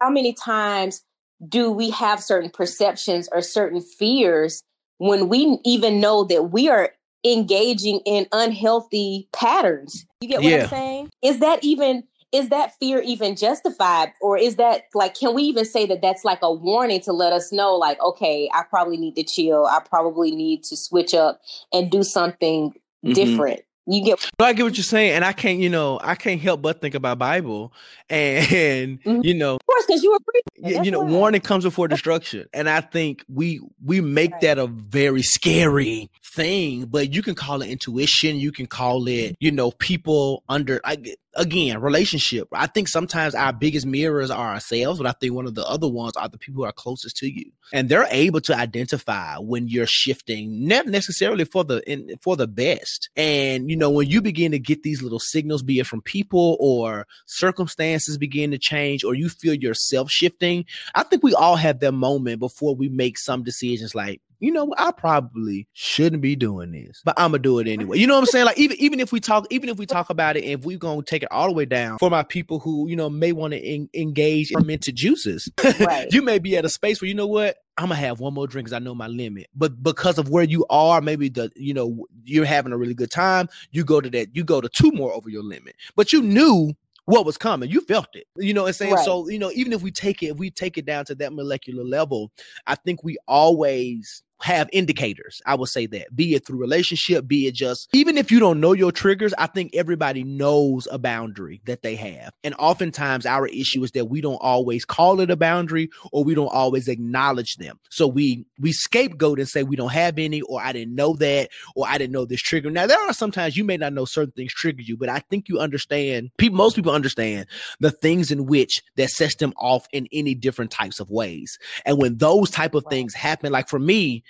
[0.00, 1.04] How many times
[1.48, 4.62] do we have certain perceptions or certain fears
[4.98, 6.90] when we even know that we are
[7.24, 10.06] engaging in unhealthy patterns?
[10.20, 10.62] You get what yeah.
[10.62, 11.10] I'm saying?
[11.22, 15.64] Is that even is that fear even justified or is that like can we even
[15.64, 19.14] say that that's like a warning to let us know like okay i probably need
[19.14, 21.42] to chill i probably need to switch up
[21.74, 23.12] and do something mm-hmm.
[23.12, 26.14] different you get no, I get what you're saying, and I can't, you know, I
[26.14, 27.72] can't help but think about Bible,
[28.10, 29.20] and mm-hmm.
[29.22, 30.84] you know, of course, because you were preaching.
[30.84, 34.40] You, know, warning comes before destruction, and I think we we make right.
[34.42, 38.36] that a very scary thing, but you can call it intuition.
[38.36, 40.96] You can call it, you know, people under, I,
[41.34, 42.48] again, relationship.
[42.52, 45.88] I think sometimes our biggest mirrors are ourselves, but I think one of the other
[45.88, 47.50] ones are the people who are closest to you.
[47.72, 52.48] And they're able to identify when you're shifting, not necessarily for the in, for the
[52.48, 53.10] best.
[53.16, 56.56] And you know, when you begin to get these little signals, be it from people
[56.60, 60.64] or circumstances begin to change, or you feel yourself shifting,
[60.94, 64.74] I think we all have that moment before we make some decisions like, you know,
[64.76, 67.98] I probably shouldn't be doing this, but I'm gonna do it anyway.
[67.98, 68.46] You know what I'm saying?
[68.46, 70.78] Like even even if we talk, even if we talk about it, and if we're
[70.78, 73.52] gonna take it all the way down for my people who you know may want
[73.52, 76.08] to engage in fermented juices, right.
[76.12, 78.48] you may be at a space where you know what I'm gonna have one more
[78.48, 79.46] drink because I know my limit.
[79.54, 83.12] But because of where you are, maybe the you know you're having a really good
[83.12, 85.76] time, you go to that, you go to two more over your limit.
[85.94, 86.74] But you knew
[87.04, 87.70] what was coming.
[87.70, 88.26] You felt it.
[88.36, 88.94] You know what I'm saying?
[88.94, 89.04] Right.
[89.04, 91.32] So, you know, even if we take it, if we take it down to that
[91.32, 92.30] molecular level,
[92.66, 95.40] I think we always have indicators.
[95.46, 98.60] I would say that, be it through relationship, be it just, even if you don't
[98.60, 102.32] know your triggers, I think everybody knows a boundary that they have.
[102.42, 106.34] And oftentimes our issue is that we don't always call it a boundary or we
[106.34, 107.78] don't always acknowledge them.
[107.90, 111.50] So we, we scapegoat and say we don't have any, or I didn't know that,
[111.76, 112.70] or I didn't know this trigger.
[112.70, 115.48] Now, there are sometimes you may not know certain things trigger you, but I think
[115.48, 117.46] you understand, people, most people understand
[117.80, 121.58] the things in which that sets them off in any different types of ways.
[121.84, 124.24] And when those type of things happen, like for me,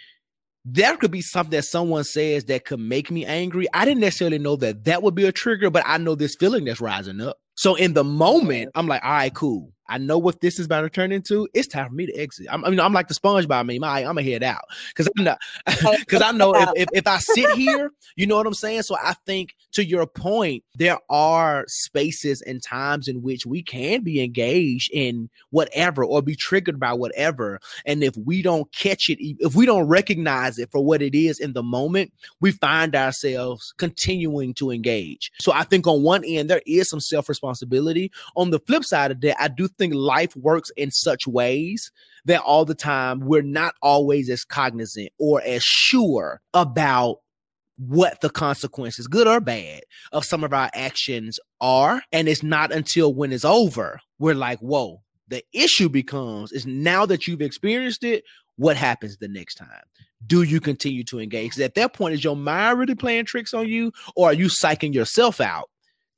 [0.64, 3.66] there could be something that someone says that could make me angry.
[3.74, 6.64] I didn't necessarily know that that would be a trigger, but I know this feeling
[6.64, 7.38] that's rising up.
[7.54, 9.72] So in the moment, I'm like, all right, cool.
[9.88, 11.48] I know what this is about to turn into.
[11.54, 12.46] It's time for me to exit.
[12.50, 13.84] I'm, I mean, I'm like the SpongeBob meme.
[13.84, 15.38] I, I'm gonna head out because I'm not
[15.98, 18.82] because I know if, if, if I sit here, you know what I'm saying.
[18.82, 24.02] So I think to your point, there are spaces and times in which we can
[24.02, 27.60] be engaged in whatever or be triggered by whatever.
[27.84, 31.38] And if we don't catch it, if we don't recognize it for what it is
[31.38, 35.32] in the moment, we find ourselves continuing to engage.
[35.40, 38.10] So I think on one end there is some self responsibility.
[38.36, 41.90] On the flip side of that, I do think life works in such ways
[42.24, 47.18] that all the time we're not always as cognizant or as sure about
[47.78, 49.82] what the consequences, good or bad,
[50.12, 52.02] of some of our actions are.
[52.12, 57.06] And it's not until when it's over, we're like, whoa, the issue becomes is now
[57.06, 58.24] that you've experienced it,
[58.56, 59.82] what happens the next time?
[60.24, 61.58] Do you continue to engage?
[61.58, 64.94] At that point, is your mind really playing tricks on you, or are you psyching
[64.94, 65.68] yourself out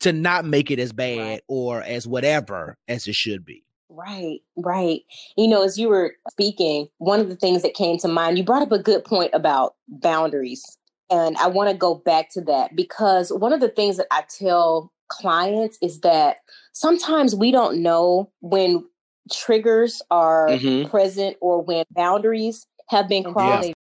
[0.00, 1.42] to not make it as bad right.
[1.48, 3.64] or as whatever as it should be.
[3.88, 5.02] Right, right.
[5.36, 8.44] You know, as you were speaking, one of the things that came to mind, you
[8.44, 10.78] brought up a good point about boundaries.
[11.10, 14.24] And I want to go back to that because one of the things that I
[14.28, 16.38] tell clients is that
[16.72, 18.84] sometimes we don't know when
[19.32, 20.88] triggers are mm-hmm.
[20.90, 23.68] present or when boundaries have been crossed.
[23.68, 23.74] Yeah.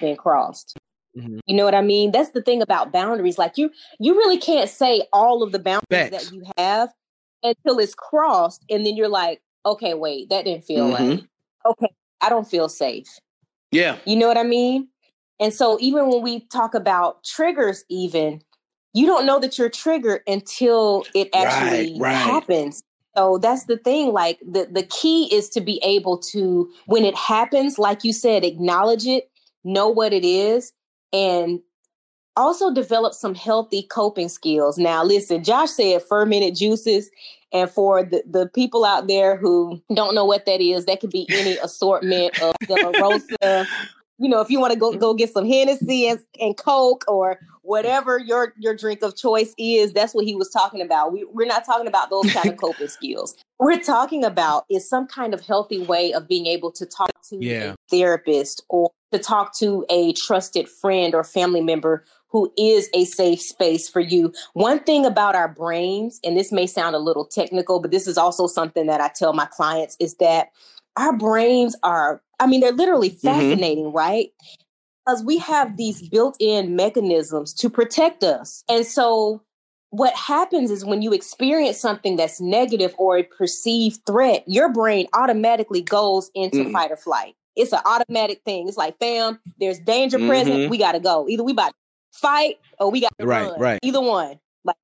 [0.00, 0.78] Been crossed.
[1.16, 1.38] Mm-hmm.
[1.46, 2.12] You know what I mean?
[2.12, 3.38] That's the thing about boundaries.
[3.38, 6.90] Like you, you really can't say all of the boundaries that you have
[7.42, 11.10] until it's crossed, and then you're like, okay, wait, that didn't feel mm-hmm.
[11.10, 11.26] right.
[11.66, 11.88] Okay,
[12.20, 13.08] I don't feel safe.
[13.72, 14.88] Yeah, you know what I mean.
[15.40, 18.42] And so even when we talk about triggers, even
[18.92, 22.14] you don't know that you're triggered until it actually right, right.
[22.14, 22.82] happens.
[23.16, 24.12] So that's the thing.
[24.12, 28.44] Like the the key is to be able to, when it happens, like you said,
[28.44, 29.30] acknowledge it,
[29.64, 30.72] know what it is,
[31.12, 31.60] and
[32.36, 34.78] also develop some healthy coping skills.
[34.78, 37.10] Now, listen, Josh said fermented juices.
[37.52, 41.10] And for the, the people out there who don't know what that is, that could
[41.10, 43.66] be any assortment of the Rosa.
[44.20, 45.00] You know, if you want to go mm-hmm.
[45.00, 47.46] go get some Hennessy and, and Coke or mm-hmm.
[47.62, 51.12] whatever your your drink of choice is, that's what he was talking about.
[51.12, 53.36] We, we're not talking about those kind of coping skills.
[53.58, 57.38] We're talking about is some kind of healthy way of being able to talk to
[57.40, 57.72] yeah.
[57.72, 63.04] a therapist or to talk to a trusted friend or family member who is a
[63.04, 64.32] safe space for you.
[64.52, 68.16] One thing about our brains, and this may sound a little technical, but this is
[68.16, 70.50] also something that I tell my clients is that
[70.96, 73.26] our brains are, I mean, they're literally mm-hmm.
[73.26, 73.96] fascinating, mm-hmm.
[73.96, 74.28] right?
[75.04, 78.64] Because we have these built in mechanisms to protect us.
[78.68, 79.42] And so,
[79.90, 85.08] what happens is when you experience something that's negative or a perceived threat, your brain
[85.14, 86.72] automatically goes into mm-hmm.
[86.72, 87.34] fight or flight.
[87.56, 88.68] It's an automatic thing.
[88.68, 90.28] It's like, fam, there's danger mm-hmm.
[90.28, 90.70] present.
[90.70, 91.28] We got to go.
[91.28, 93.60] Either we about to fight or we got to right, run.
[93.60, 93.80] right.
[93.82, 94.38] Either one.
[94.64, 94.76] Like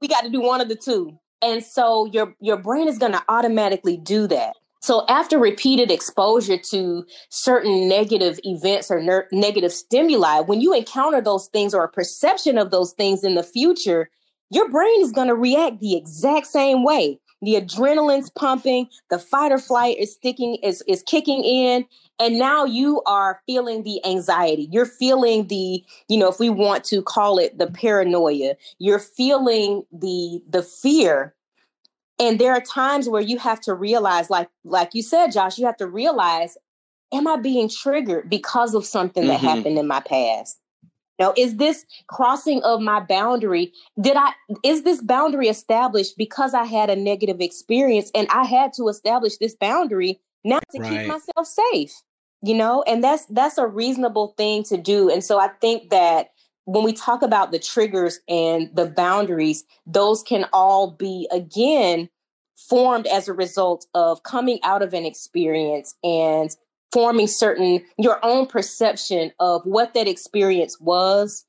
[0.00, 1.16] we got to do one of the two.
[1.40, 4.54] And so your your brain is going to automatically do that.
[4.80, 11.20] So after repeated exposure to certain negative events or ner- negative stimuli, when you encounter
[11.20, 14.10] those things or a perception of those things in the future,
[14.50, 17.18] your brain is going to react the exact same way.
[17.42, 21.84] the adrenaline's pumping, the fight or flight is sticking is is kicking in,
[22.18, 24.68] and now you are feeling the anxiety.
[24.72, 29.84] You're feeling the, you know, if we want to call it the paranoia, you're feeling
[29.92, 31.34] the the fear.
[32.20, 35.66] And there are times where you have to realize like like you said Josh, you
[35.66, 36.56] have to realize
[37.12, 39.46] am I being triggered because of something that mm-hmm.
[39.46, 40.58] happened in my past?
[41.18, 43.72] know, is this crossing of my boundary?
[44.00, 48.72] Did I, is this boundary established because I had a negative experience and I had
[48.74, 50.90] to establish this boundary now to right.
[50.90, 51.92] keep myself safe?
[52.42, 55.10] You know, and that's, that's a reasonable thing to do.
[55.10, 56.28] And so I think that
[56.68, 62.10] when we talk about the triggers and the boundaries, those can all be again
[62.58, 66.54] formed as a result of coming out of an experience and
[66.92, 71.46] forming certain your own perception of what that experience was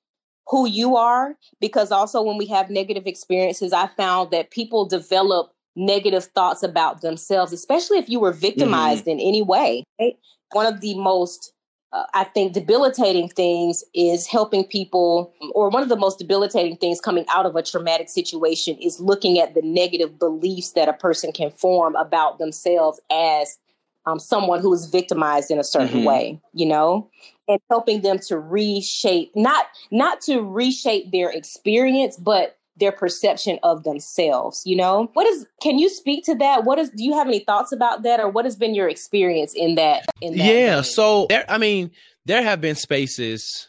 [0.47, 5.51] who you are because also when we have negative experiences i found that people develop
[5.75, 9.19] negative thoughts about themselves especially if you were victimized mm-hmm.
[9.19, 10.17] in any way right?
[10.51, 11.53] one of the most
[11.93, 17.01] uh, i think debilitating things is helping people or one of the most debilitating things
[17.01, 21.31] coming out of a traumatic situation is looking at the negative beliefs that a person
[21.31, 23.57] can form about themselves as
[24.05, 26.05] um, someone who is victimized in a certain mm-hmm.
[26.05, 27.09] way, you know,
[27.47, 33.83] and helping them to reshape not not to reshape their experience, but their perception of
[33.83, 35.09] themselves you know?
[35.13, 36.63] What is can you speak to that?
[36.63, 39.53] What is do you have any thoughts about that or what has been your experience
[39.55, 41.91] in that in that yeah so there i mean
[42.25, 43.67] there have been spaces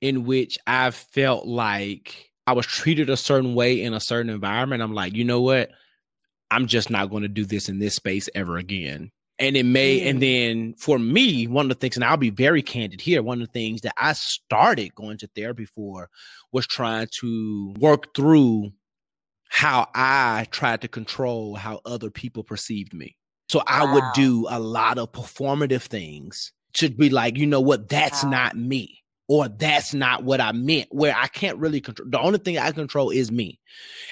[0.00, 4.82] in which i've felt like i was treated a certain way in a certain environment.
[4.82, 5.70] I'm like you know what?
[6.50, 10.00] I'm just not going to do this in this space ever again and it may
[10.00, 10.10] mm.
[10.10, 13.40] and then for me one of the things and i'll be very candid here one
[13.40, 16.08] of the things that i started going to therapy for
[16.52, 18.70] was trying to work through
[19.48, 23.16] how i tried to control how other people perceived me
[23.48, 23.94] so i wow.
[23.94, 28.30] would do a lot of performative things to be like you know what that's wow.
[28.30, 32.08] not me or that's not what I meant, where I can't really control.
[32.10, 33.58] The only thing I control is me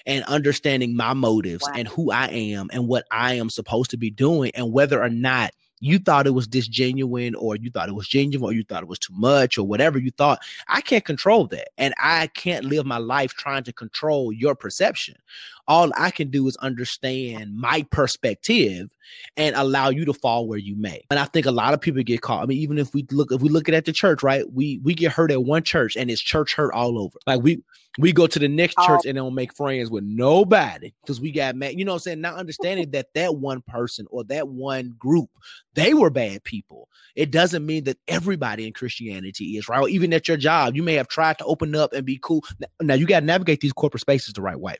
[0.07, 1.74] and understanding my motives wow.
[1.77, 5.11] and who I am and what I am supposed to be doing and whether or
[5.11, 8.83] not you thought it was disgenuine or you thought it was genuine or you thought
[8.83, 10.38] it was too much or whatever you thought.
[10.68, 11.68] I can't control that.
[11.77, 15.16] And I can't live my life trying to control your perception.
[15.66, 18.90] All I can do is understand my perspective
[19.37, 21.05] and allow you to fall where you may.
[21.11, 22.42] And I think a lot of people get caught.
[22.42, 24.44] I mean, even if we look, if we look at, the church, right?
[24.53, 27.18] We we get hurt at one church and it's church hurt all over.
[27.27, 27.62] Like we
[27.98, 28.87] we go to the next oh.
[28.87, 29.09] church oh.
[29.09, 31.79] and don't make friends with nobody because we got mad.
[31.79, 32.20] You know what I'm saying?
[32.20, 35.31] Not understanding that that one person or that one group,
[35.74, 36.88] they were bad people.
[37.14, 39.81] It doesn't mean that everybody in Christianity is right.
[39.81, 42.44] Or even at your job, you may have tried to open up and be cool.
[42.81, 44.77] Now you got to navigate these corporate spaces the right way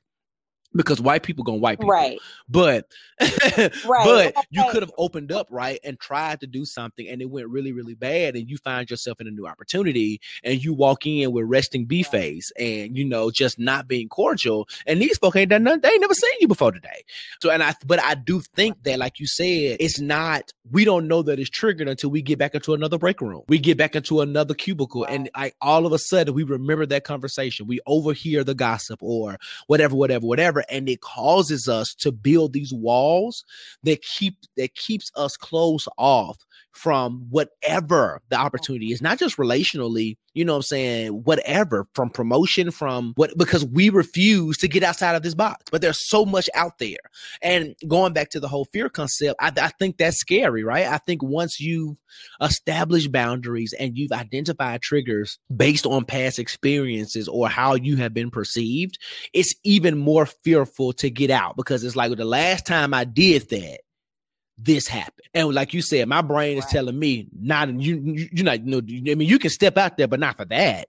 [0.75, 1.91] because white people gonna white people.
[1.91, 2.19] Right.
[2.49, 2.87] But
[3.21, 3.73] right.
[3.85, 7.49] but you could have opened up right and tried to do something and it went
[7.49, 11.33] really, really bad and you find yourself in a new opportunity and you walk in
[11.33, 15.51] with resting B face and you know just not being cordial and these folks ain't
[15.51, 17.05] done nothing, they ain't never seen you before today.
[17.41, 21.07] So and I but I do think that like you said, it's not we don't
[21.07, 23.43] know that it's triggered until we get back into another break room.
[23.49, 27.05] We get back into another cubicle and like all of a sudden we remember that
[27.05, 27.67] conversation.
[27.67, 32.73] We overhear the gossip or whatever, whatever, whatever and it causes us to build these
[32.73, 33.45] walls
[33.83, 36.39] that keep that keeps us closed off
[36.75, 42.11] from whatever the opportunity is, not just relationally, you know what I'm saying, whatever, from
[42.11, 45.65] promotion, from what, because we refuse to get outside of this box.
[45.71, 46.99] But there's so much out there.
[47.41, 50.87] And going back to the whole fear concept, I, I think that's scary, right?
[50.87, 51.97] I think once you've
[52.41, 58.31] established boundaries and you've identified triggers based on past experiences or how you have been
[58.31, 58.99] perceived,
[59.33, 63.49] it's even more fearful to get out because it's like the last time I did
[63.51, 63.81] that,
[64.59, 65.29] this happened.
[65.35, 69.13] And like you said, my brain is telling me not you you're not you know,
[69.13, 70.89] I mean you can step out there, but not for that.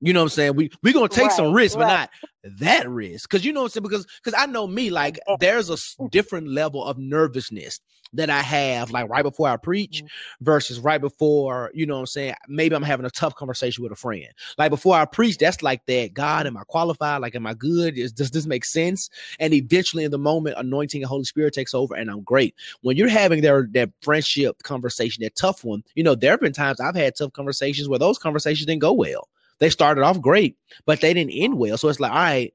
[0.00, 0.56] You know what I'm saying?
[0.56, 1.84] We we gonna take right, some risks, right.
[1.84, 3.28] but not that risk.
[3.30, 3.82] Cause you know what I'm saying?
[3.82, 7.80] Because because I know me, like there's a different level of nervousness
[8.12, 10.44] that I have, like right before I preach mm-hmm.
[10.44, 12.34] versus right before, you know what I'm saying?
[12.48, 14.26] Maybe I'm having a tough conversation with a friend.
[14.58, 16.14] Like before I preach, that's like that.
[16.14, 17.20] God, am I qualified?
[17.20, 17.98] Like, am I good?
[17.98, 19.10] Is, does this make sense?
[19.38, 22.54] And eventually in the moment, anointing and Holy Spirit takes over and I'm great.
[22.82, 26.52] When you're having their that friendship conversation, that tough one, you know, there have been
[26.52, 29.28] times I've had tough conversations where those conversations didn't go well.
[29.60, 31.78] They started off great, but they didn't end well.
[31.78, 32.52] So it's like, all right,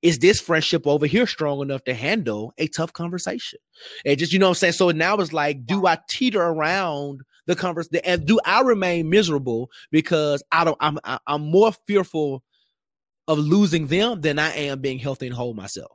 [0.00, 3.58] is this friendship over here strong enough to handle a tough conversation?
[4.04, 4.72] And just, you know what I'm saying?
[4.74, 9.70] So now it's like, do I teeter around the conversation and do I remain miserable
[9.90, 12.42] because I don't, I'm, I'm more fearful
[13.28, 15.92] of losing them than I am being healthy and whole myself.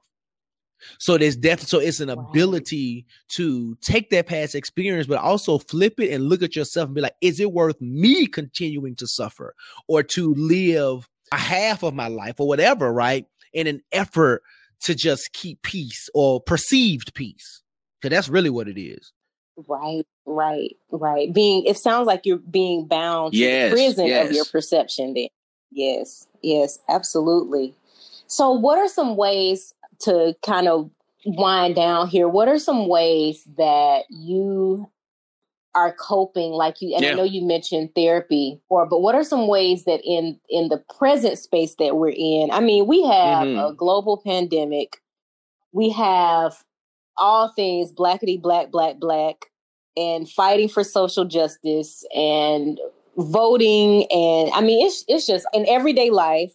[1.00, 3.06] So there's definitely so it's an ability
[3.36, 7.02] to take that past experience, but also flip it and look at yourself and be
[7.02, 9.56] like, is it worth me continuing to suffer
[9.88, 13.26] or to live a half of my life or whatever, right?
[13.54, 14.44] In an effort
[14.82, 17.62] to just keep peace or perceived peace.
[18.00, 19.14] Because that's really what it is.
[19.68, 21.34] Right, right, right.
[21.34, 24.30] Being it sounds like you're being bound yes, to the prison yes.
[24.30, 25.28] of your perception then.
[25.72, 27.74] Yes, yes, absolutely.
[28.28, 29.74] So what are some ways
[30.04, 30.90] to kind of
[31.26, 32.28] wind down here?
[32.28, 34.90] What are some ways that you
[35.76, 37.12] are coping like you and yeah.
[37.12, 40.84] i know you mentioned therapy or but what are some ways that in in the
[40.98, 43.60] present space that we're in i mean we have mm-hmm.
[43.60, 44.98] a global pandemic
[45.72, 46.64] we have
[47.18, 49.48] all things blackety black black black
[49.98, 52.80] and fighting for social justice and
[53.18, 56.54] voting and i mean it's it's just in everyday life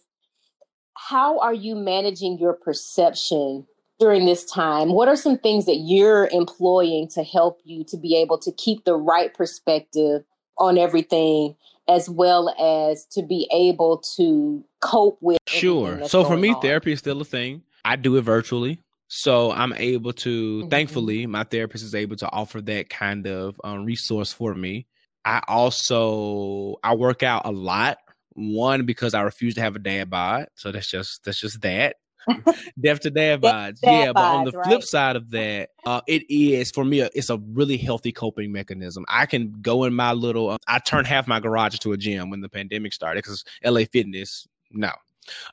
[0.95, 3.65] how are you managing your perception
[3.99, 4.93] during this time?
[4.93, 8.85] What are some things that you're employing to help you to be able to keep
[8.85, 10.23] the right perspective
[10.57, 11.55] on everything
[11.87, 16.07] as well as to be able to cope with Sure.
[16.07, 16.61] So for me on?
[16.61, 17.63] therapy is still a thing.
[17.83, 18.81] I do it virtually.
[19.07, 20.69] So I'm able to mm-hmm.
[20.69, 24.85] thankfully my therapist is able to offer that kind of um, resource for me.
[25.25, 27.97] I also I work out a lot.
[28.33, 31.95] One because I refuse to have a dad bod, so that's just that's just that.
[32.79, 34.67] Deaf to dad bods, yeah, but on the right?
[34.67, 37.01] flip side of that, uh, it is for me.
[37.01, 39.03] It's a really healthy coping mechanism.
[39.07, 40.51] I can go in my little.
[40.51, 43.85] Uh, I turned half my garage into a gym when the pandemic started because LA
[43.91, 44.47] Fitness.
[44.71, 44.91] No,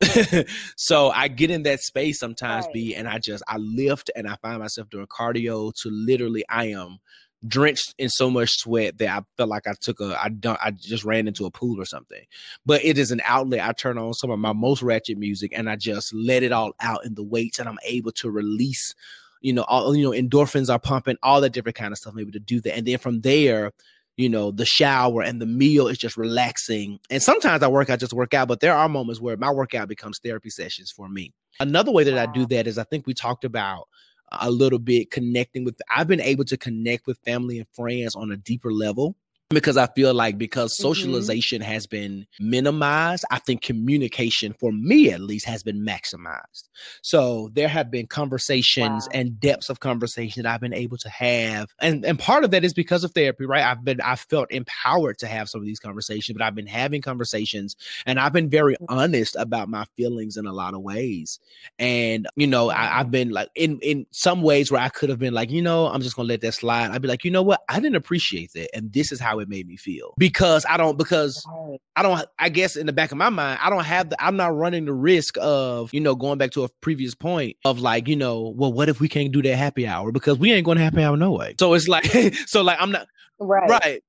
[0.76, 2.74] so I get in that space sometimes, right.
[2.74, 6.66] B, and I just I lift and I find myself doing cardio to literally I
[6.66, 6.98] am
[7.46, 10.70] drenched in so much sweat that I felt like I took a I don't I
[10.70, 12.24] just ran into a pool or something.
[12.64, 13.60] But it is an outlet.
[13.60, 16.72] I turn on some of my most ratchet music and I just let it all
[16.80, 18.94] out in the weights and I'm able to release
[19.40, 22.32] you know all you know endorphins are pumping all that different kind of stuff maybe
[22.32, 23.70] to do that and then from there
[24.16, 28.00] you know the shower and the meal is just relaxing and sometimes i work out
[28.00, 31.32] just work out but there are moments where my workout becomes therapy sessions for me
[31.60, 33.86] another way that i do that is i think we talked about
[34.32, 38.32] a little bit connecting with I've been able to connect with family and friends on
[38.32, 39.16] a deeper level
[39.50, 40.82] because I feel like because mm-hmm.
[40.82, 41.70] socialization mm-hmm.
[41.70, 46.68] has been minimized, I think communication for me at least has been maximized.
[47.02, 49.20] So there have been conversations wow.
[49.20, 51.68] and depths of conversation that I've been able to have.
[51.80, 53.62] And and part of that is because of therapy, right?
[53.62, 57.00] I've been I felt empowered to have some of these conversations, but I've been having
[57.00, 58.98] conversations and I've been very mm-hmm.
[58.98, 61.38] honest about my feelings in a lot of ways.
[61.78, 65.20] And you know, I, I've been like in in some ways where I could have
[65.20, 66.90] been like, you know, I'm just gonna let that slide.
[66.90, 68.74] I'd be like, you know what, I didn't appreciate that.
[68.74, 71.44] And this is how how it made me feel because I don't because
[71.94, 74.36] I don't I guess in the back of my mind I don't have the I'm
[74.36, 78.08] not running the risk of you know going back to a previous point of like
[78.08, 80.78] you know well what if we can't do that happy hour because we ain't going
[80.78, 82.04] to happy hour no way so it's like
[82.46, 83.06] so like I'm not
[83.38, 84.02] right right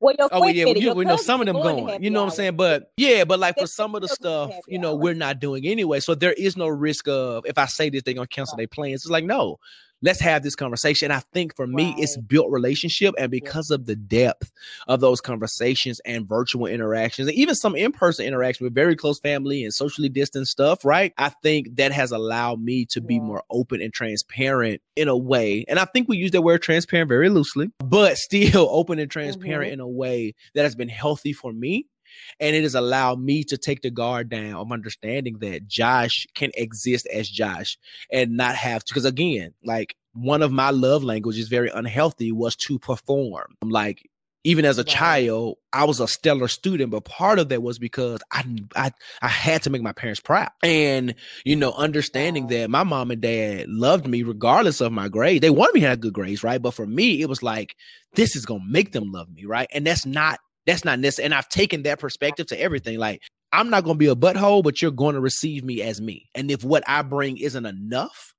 [0.00, 1.86] well, oh yeah, we, we know some of them going.
[1.86, 2.56] going you know what I'm saying?
[2.56, 5.98] But yeah, but like for some of the stuff, you know, we're not doing anyway.
[5.98, 8.60] So there is no risk of if I say this, they're gonna cancel right.
[8.60, 9.02] their plans.
[9.02, 9.58] It's like no,
[10.02, 11.10] let's have this conversation.
[11.10, 11.98] I think for me, right.
[11.98, 13.14] it's built relationship.
[13.18, 13.76] And because yeah.
[13.76, 14.50] of the depth
[14.86, 19.18] of those conversations and virtual interactions, and even some in person interaction with very close
[19.20, 21.12] family and socially distant stuff, right?
[21.18, 25.64] I think that has allowed me to be more open and transparent in a way.
[25.68, 29.64] And I think we use that word transparent very loosely, but still open and transparent
[29.64, 29.74] mm-hmm.
[29.74, 31.86] in a way that has been healthy for me
[32.40, 36.50] and it has allowed me to take the guard down of understanding that Josh can
[36.54, 37.78] exist as Josh
[38.12, 38.94] and not have to.
[38.94, 43.54] Because again, like one of my love languages, very unhealthy, was to perform.
[43.62, 44.08] Like
[44.44, 48.20] even as a child, I was a stellar student, but part of that was because
[48.32, 48.44] I,
[48.74, 50.48] I I had to make my parents proud.
[50.62, 55.42] And you know, understanding that my mom and dad loved me regardless of my grades.
[55.42, 56.62] They wanted me to have good grades, right?
[56.62, 57.76] But for me, it was like
[58.14, 59.68] this is gonna make them love me, right?
[59.72, 61.24] And that's not that's not necessary.
[61.26, 62.98] And I've taken that perspective to everything.
[62.98, 66.00] Like, I'm not going to be a butthole, but you're going to receive me as
[66.00, 66.28] me.
[66.34, 68.34] And if what I bring isn't enough,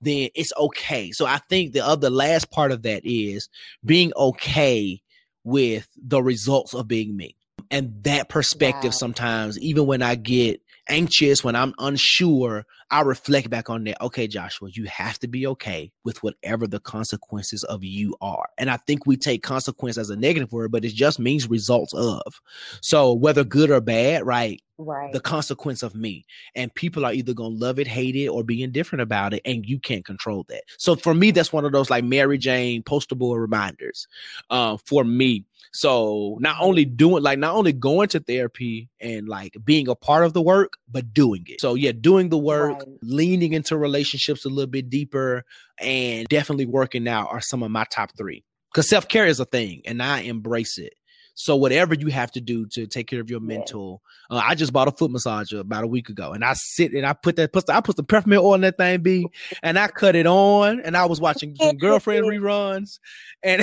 [0.00, 1.12] then it's okay.
[1.12, 3.48] So I think the other last part of that is
[3.84, 5.00] being okay
[5.44, 7.36] with the results of being me.
[7.70, 8.96] And that perspective wow.
[8.96, 14.00] sometimes, even when I get anxious, when I'm unsure, I reflect back on that.
[14.02, 18.48] Okay, Joshua, you have to be okay with whatever the consequences of you are.
[18.56, 21.92] And I think we take consequence as a negative word, but it just means results
[21.94, 22.40] of.
[22.80, 24.62] So whether good or bad, right?
[24.78, 25.12] right.
[25.12, 26.24] the consequence of me.
[26.54, 29.42] And people are either going to love it, hate it, or be indifferent about it.
[29.44, 30.62] And you can't control that.
[30.78, 34.06] So for me, that's one of those like Mary Jane poster board reminders
[34.50, 35.44] uh, for me.
[35.72, 40.24] So not only doing like not only going to therapy and like being a part
[40.24, 41.60] of the work, but doing it.
[41.60, 42.88] So yeah, doing the work, right.
[43.02, 45.44] leaning into relationships a little bit deeper,
[45.80, 48.44] and definitely working out are some of my top three.
[48.72, 50.94] Because self care is a thing, and I embrace it.
[51.40, 54.72] So whatever you have to do to take care of your mental, uh, I just
[54.72, 57.52] bought a foot massager about a week ago, and I sit and I put that
[57.52, 59.28] put I put the peppermint oil in that thing, b,
[59.62, 62.98] and I cut it on, and I was watching girlfriend reruns,
[63.44, 63.60] and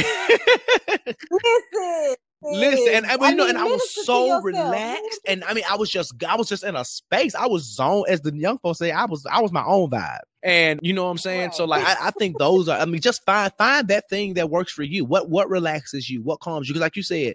[1.32, 2.16] listen.
[2.52, 5.64] Listen, and I mean, I you know, and I was so relaxed, and I mean,
[5.70, 7.36] I was just, I was just in a space.
[7.36, 10.20] I was zone, as the young folks say, I was, I was my own vibe,
[10.44, 11.48] and you know what I'm saying.
[11.48, 11.56] Right.
[11.56, 12.80] So, like, I, I, think those are.
[12.80, 15.06] I mean, just find find that thing that works for you.
[15.06, 16.22] What what relaxes you?
[16.22, 16.74] What calms you?
[16.74, 17.34] Because, like you said,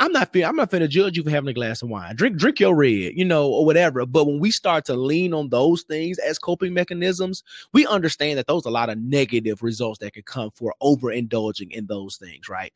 [0.00, 2.16] I'm not I'm not finna judge you for having a glass of wine.
[2.16, 4.06] Drink drink your red, you know, or whatever.
[4.06, 7.44] But when we start to lean on those things as coping mechanisms,
[7.74, 11.70] we understand that those are a lot of negative results that can come for overindulging
[11.70, 12.72] in those things, right?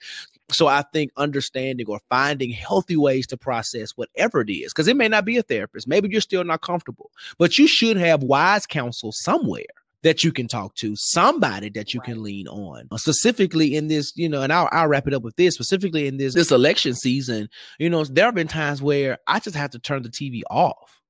[0.51, 4.97] So I think understanding or finding healthy ways to process whatever it is, because it
[4.97, 8.67] may not be a therapist, maybe you're still not comfortable, but you should have wise
[8.67, 9.65] counsel somewhere
[10.05, 12.11] that you can talk to, somebody that you right.
[12.11, 12.87] can lean on.
[12.93, 15.55] Uh, specifically in this, you know, and I'll, I'll wrap it up with this.
[15.55, 17.49] Specifically in this this election season,
[17.79, 21.01] you know, there have been times where I just have to turn the TV off.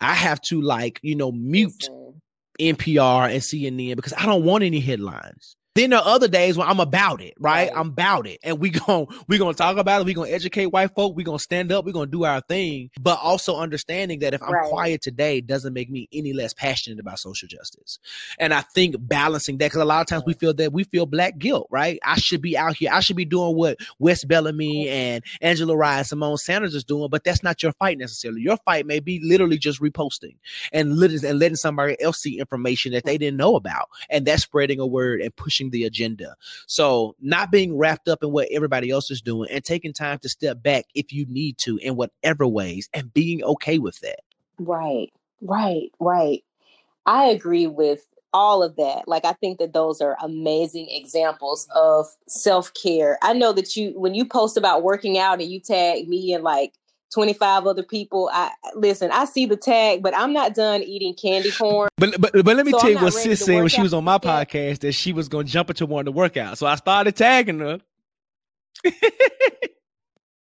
[0.00, 1.88] I have to like, you know, mute
[2.60, 5.56] NPR and CNN because I don't want any headlines.
[5.74, 7.68] Then there are other days when I'm about it, right?
[7.68, 7.76] right.
[7.76, 8.38] I'm about it.
[8.44, 10.06] And we going we gonna talk about it.
[10.06, 11.16] we gonna educate white folk.
[11.16, 11.84] we gonna stand up.
[11.84, 12.90] we gonna do our thing.
[13.00, 14.70] But also understanding that if I'm right.
[14.70, 17.98] quiet today doesn't make me any less passionate about social justice.
[18.38, 21.06] And I think balancing that, because a lot of times we feel that we feel
[21.06, 21.98] black guilt, right?
[22.04, 22.90] I should be out here.
[22.92, 27.24] I should be doing what Wes Bellamy and Angela Rye Symone Sanders is doing, but
[27.24, 28.42] that's not your fight necessarily.
[28.42, 30.36] Your fight may be literally just reposting
[30.72, 33.88] and, and letting somebody else see information that they didn't know about.
[34.08, 36.36] And that's spreading a word and pushing pushing the agenda.
[36.66, 40.28] So, not being wrapped up in what everybody else is doing and taking time to
[40.28, 44.20] step back if you need to in whatever ways and being okay with that.
[44.58, 46.44] Right, right, right.
[47.06, 49.06] I agree with all of that.
[49.06, 53.18] Like, I think that those are amazing examples of self care.
[53.22, 56.42] I know that you, when you post about working out and you tag me and
[56.42, 56.72] like
[57.12, 58.30] 25 other people.
[58.32, 61.88] I listen, I see the tag, but I'm not done eating candy corn.
[61.96, 64.04] But but, but let me so tell you what sis said when she was on
[64.04, 66.58] my podcast that she was gonna jump into one of the workouts.
[66.58, 67.80] So I started tagging her.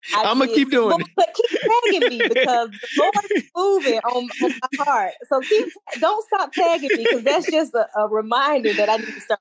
[0.15, 1.07] I'm gonna keep doing it.
[1.17, 5.13] But keep tagging me because the Lord is moving on, on my heart.
[5.29, 5.69] So keep
[6.01, 9.41] don't stop tagging me because that's just a, a reminder that I need to start.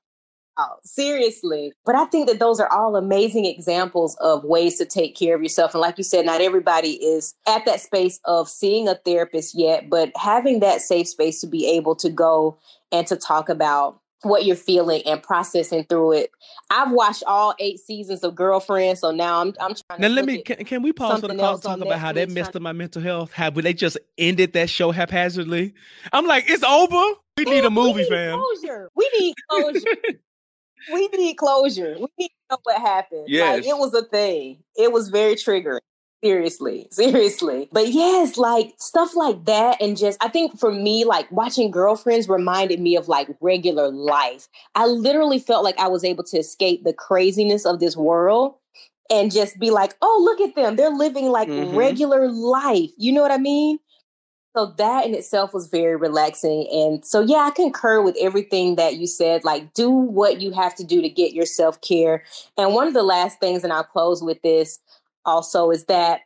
[0.58, 1.72] Oh, seriously.
[1.84, 5.42] But I think that those are all amazing examples of ways to take care of
[5.42, 5.74] yourself.
[5.74, 9.88] And like you said, not everybody is at that space of seeing a therapist yet,
[9.88, 12.58] but having that safe space to be able to go
[12.90, 16.30] and to talk about what you're feeling and processing through it.
[16.70, 20.00] I've watched all eight seasons of Girlfriend, so now I'm I'm trying.
[20.00, 22.54] Now let me can, can we pause for the call talk about how that messed
[22.54, 23.32] up my mental health?
[23.32, 25.74] How they just ended that show haphazardly?
[26.12, 27.18] I'm like, it's over.
[27.36, 28.38] We need a movie, we need fam.
[28.38, 28.90] Closure.
[28.94, 29.80] We need closure.
[30.92, 31.96] we need closure.
[31.98, 33.26] We need to know what happened.
[33.28, 33.58] Yes.
[33.58, 34.62] Like, it was a thing.
[34.76, 35.80] It was very triggering.
[36.24, 37.68] Seriously, seriously.
[37.72, 39.82] But yes, like stuff like that.
[39.82, 44.46] And just, I think for me, like watching Girlfriends reminded me of like regular life.
[44.76, 48.54] I literally felt like I was able to escape the craziness of this world
[49.10, 50.76] and just be like, oh, look at them.
[50.76, 51.76] They're living like mm-hmm.
[51.76, 52.90] regular life.
[52.96, 53.78] You know what I mean?
[54.56, 56.68] So that in itself was very relaxing.
[56.70, 59.44] And so, yeah, I concur with everything that you said.
[59.44, 62.22] Like, do what you have to do to get your self care.
[62.58, 64.78] And one of the last things, and I'll close with this
[65.24, 66.20] also, is that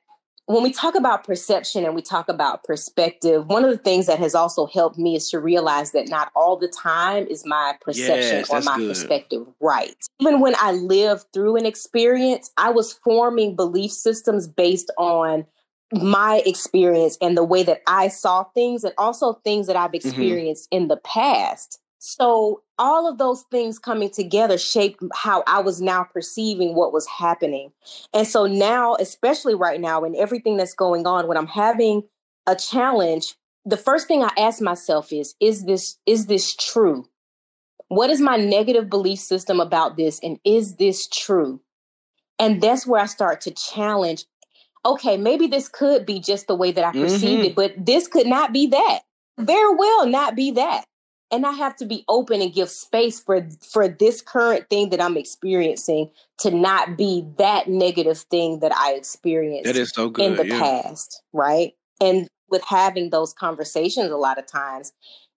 [0.47, 4.21] when we talk about perception and we talk about perspective, one of the things that
[4.21, 8.39] has also helped me is to realize that not all the time is my perception
[8.39, 8.89] yes, or my good.
[8.89, 9.97] perspective right.
[10.21, 15.45] Even when I lived through an experience, I was forming belief systems based on
[15.93, 20.09] my experience and the way that I saw things, and also things that I've mm-hmm.
[20.09, 20.83] experienced mm-hmm.
[20.83, 21.81] in the past.
[21.99, 27.07] So, all of those things coming together shaped how I was now perceiving what was
[27.07, 27.73] happening.
[28.13, 32.03] And so, now, especially right now, and everything that's going on, when I'm having
[32.47, 33.35] a challenge,
[33.65, 37.07] the first thing I ask myself is, is this, is this true?
[37.89, 40.21] What is my negative belief system about this?
[40.23, 41.61] And is this true?
[42.39, 44.25] And that's where I start to challenge
[44.87, 47.45] okay, maybe this could be just the way that I perceived mm-hmm.
[47.45, 49.01] it, but this could not be that.
[49.39, 50.85] Very well not be that.
[51.31, 55.01] And I have to be open and give space for for this current thing that
[55.01, 60.25] I'm experiencing to not be that negative thing that I experienced that is so good,
[60.25, 60.61] in the yeah.
[60.61, 61.73] past, right?
[62.01, 64.93] And with having those conversations a lot of times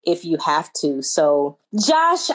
[0.06, 1.02] if you have to.
[1.02, 2.30] So, Josh,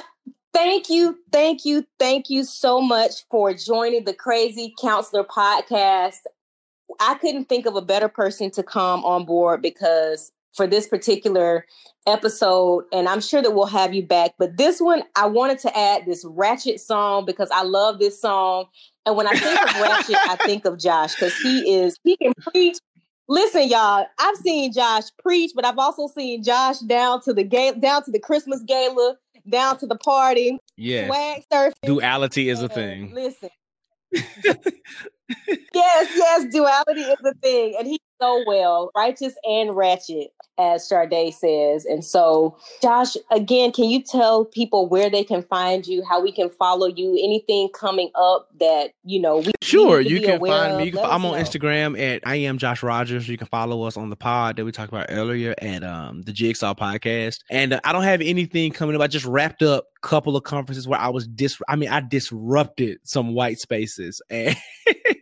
[0.53, 6.21] thank you, thank you, thank you so much for joining the Crazy Counselor podcast.
[7.01, 11.67] I couldn't think of a better person to come on board because for this particular
[12.07, 14.35] episode, and I'm sure that we'll have you back.
[14.39, 18.67] But this one, I wanted to add this Ratchet song because I love this song.
[19.07, 22.33] And when I think of Ratchet, I think of Josh because he is, he can
[22.41, 22.79] preach.
[23.27, 27.81] Listen, y'all, I've seen Josh preach, but I've also seen Josh down to the game,
[27.81, 29.17] down to the Christmas gala,
[29.49, 30.59] down to the party.
[30.77, 31.07] Yeah.
[31.07, 31.87] Swag surfing.
[31.87, 33.15] Duality is a thing.
[33.15, 33.51] Listen.
[35.29, 37.75] yes, yes, duality is a thing.
[37.79, 41.85] And he so well, righteous and ratchet, as Sade says.
[41.85, 46.33] And so, Josh, again, can you tell people where they can find you, how we
[46.33, 50.91] can follow you, anything coming up that you know we sure you can find me.
[50.91, 51.45] Can, I'm on know.
[51.45, 53.29] Instagram at I am Josh Rogers.
[53.29, 56.33] You can follow us on the pod that we talked about earlier at um the
[56.33, 57.41] Jigsaw Podcast.
[57.51, 59.03] And uh, I don't have anything coming up.
[59.03, 61.61] I just wrapped up a couple of conferences where I was dis.
[61.69, 64.57] I mean, I disrupted some white spaces and.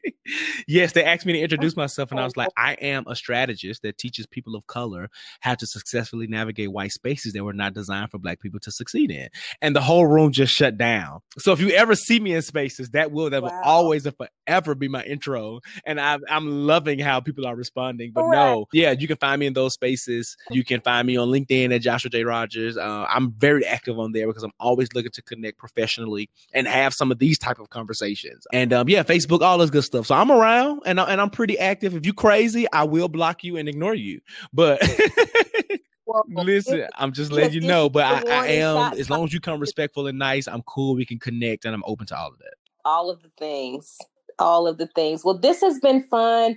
[0.67, 3.83] yes, they asked me to introduce myself, and I was like, I am a strategist
[3.83, 5.09] that teaches people of color
[5.41, 9.11] how to successfully navigate white spaces that were not designed for black people to succeed
[9.11, 9.29] in.
[9.61, 11.21] And the whole room just shut down.
[11.39, 13.51] So if you ever see me in spaces, that will that wow.
[13.51, 15.61] will always and forever be my intro.
[15.87, 18.13] And I'm I'm loving how people are responding.
[18.15, 20.37] But no, yeah, you can find me in those spaces.
[20.51, 22.25] You can find me on LinkedIn at Joshua J.
[22.25, 22.77] Rogers.
[22.77, 26.95] Uh, I'm very active on there because I'm always looking to connect professionally and have
[26.95, 28.47] some of these type of conversations.
[28.53, 30.07] And um, yeah, Facebook, all this good stuff.
[30.07, 31.97] So I'm around and, I, and I'm pretty active.
[31.97, 34.21] If you crazy, I will block you and ignore you.
[34.53, 34.81] But
[36.07, 37.91] well, listen, I'm just letting you know.
[37.91, 40.95] But I, I am, as long as you come respectful and nice, I'm cool.
[40.95, 42.55] We can connect and I'm open to all of that.
[42.85, 43.99] All of the things.
[44.39, 45.25] All of the things.
[45.25, 46.57] Well, this has been fun.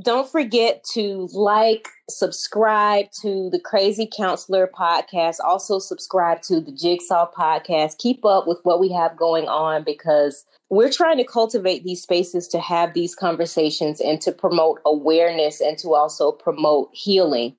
[0.00, 5.36] Don't forget to like, subscribe to the Crazy Counselor podcast.
[5.44, 7.98] Also, subscribe to the Jigsaw podcast.
[7.98, 12.48] Keep up with what we have going on because we're trying to cultivate these spaces
[12.48, 17.54] to have these conversations and to promote awareness and to also promote healing.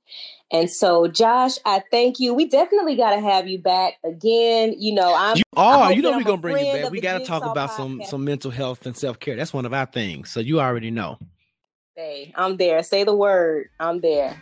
[0.51, 2.33] And so, Josh, I thank you.
[2.33, 4.75] We definitely got to have you back again.
[4.77, 5.37] You know, I'm.
[5.37, 5.91] You are.
[5.93, 6.91] You know, we're gonna bring you back.
[6.91, 7.77] We got to talk about podcast.
[7.77, 9.35] some some mental health and self care.
[9.35, 10.31] That's one of our things.
[10.31, 11.17] So you already know.
[11.95, 12.81] Hey, I'm there.
[12.81, 13.69] Say the word.
[13.79, 14.41] I'm there.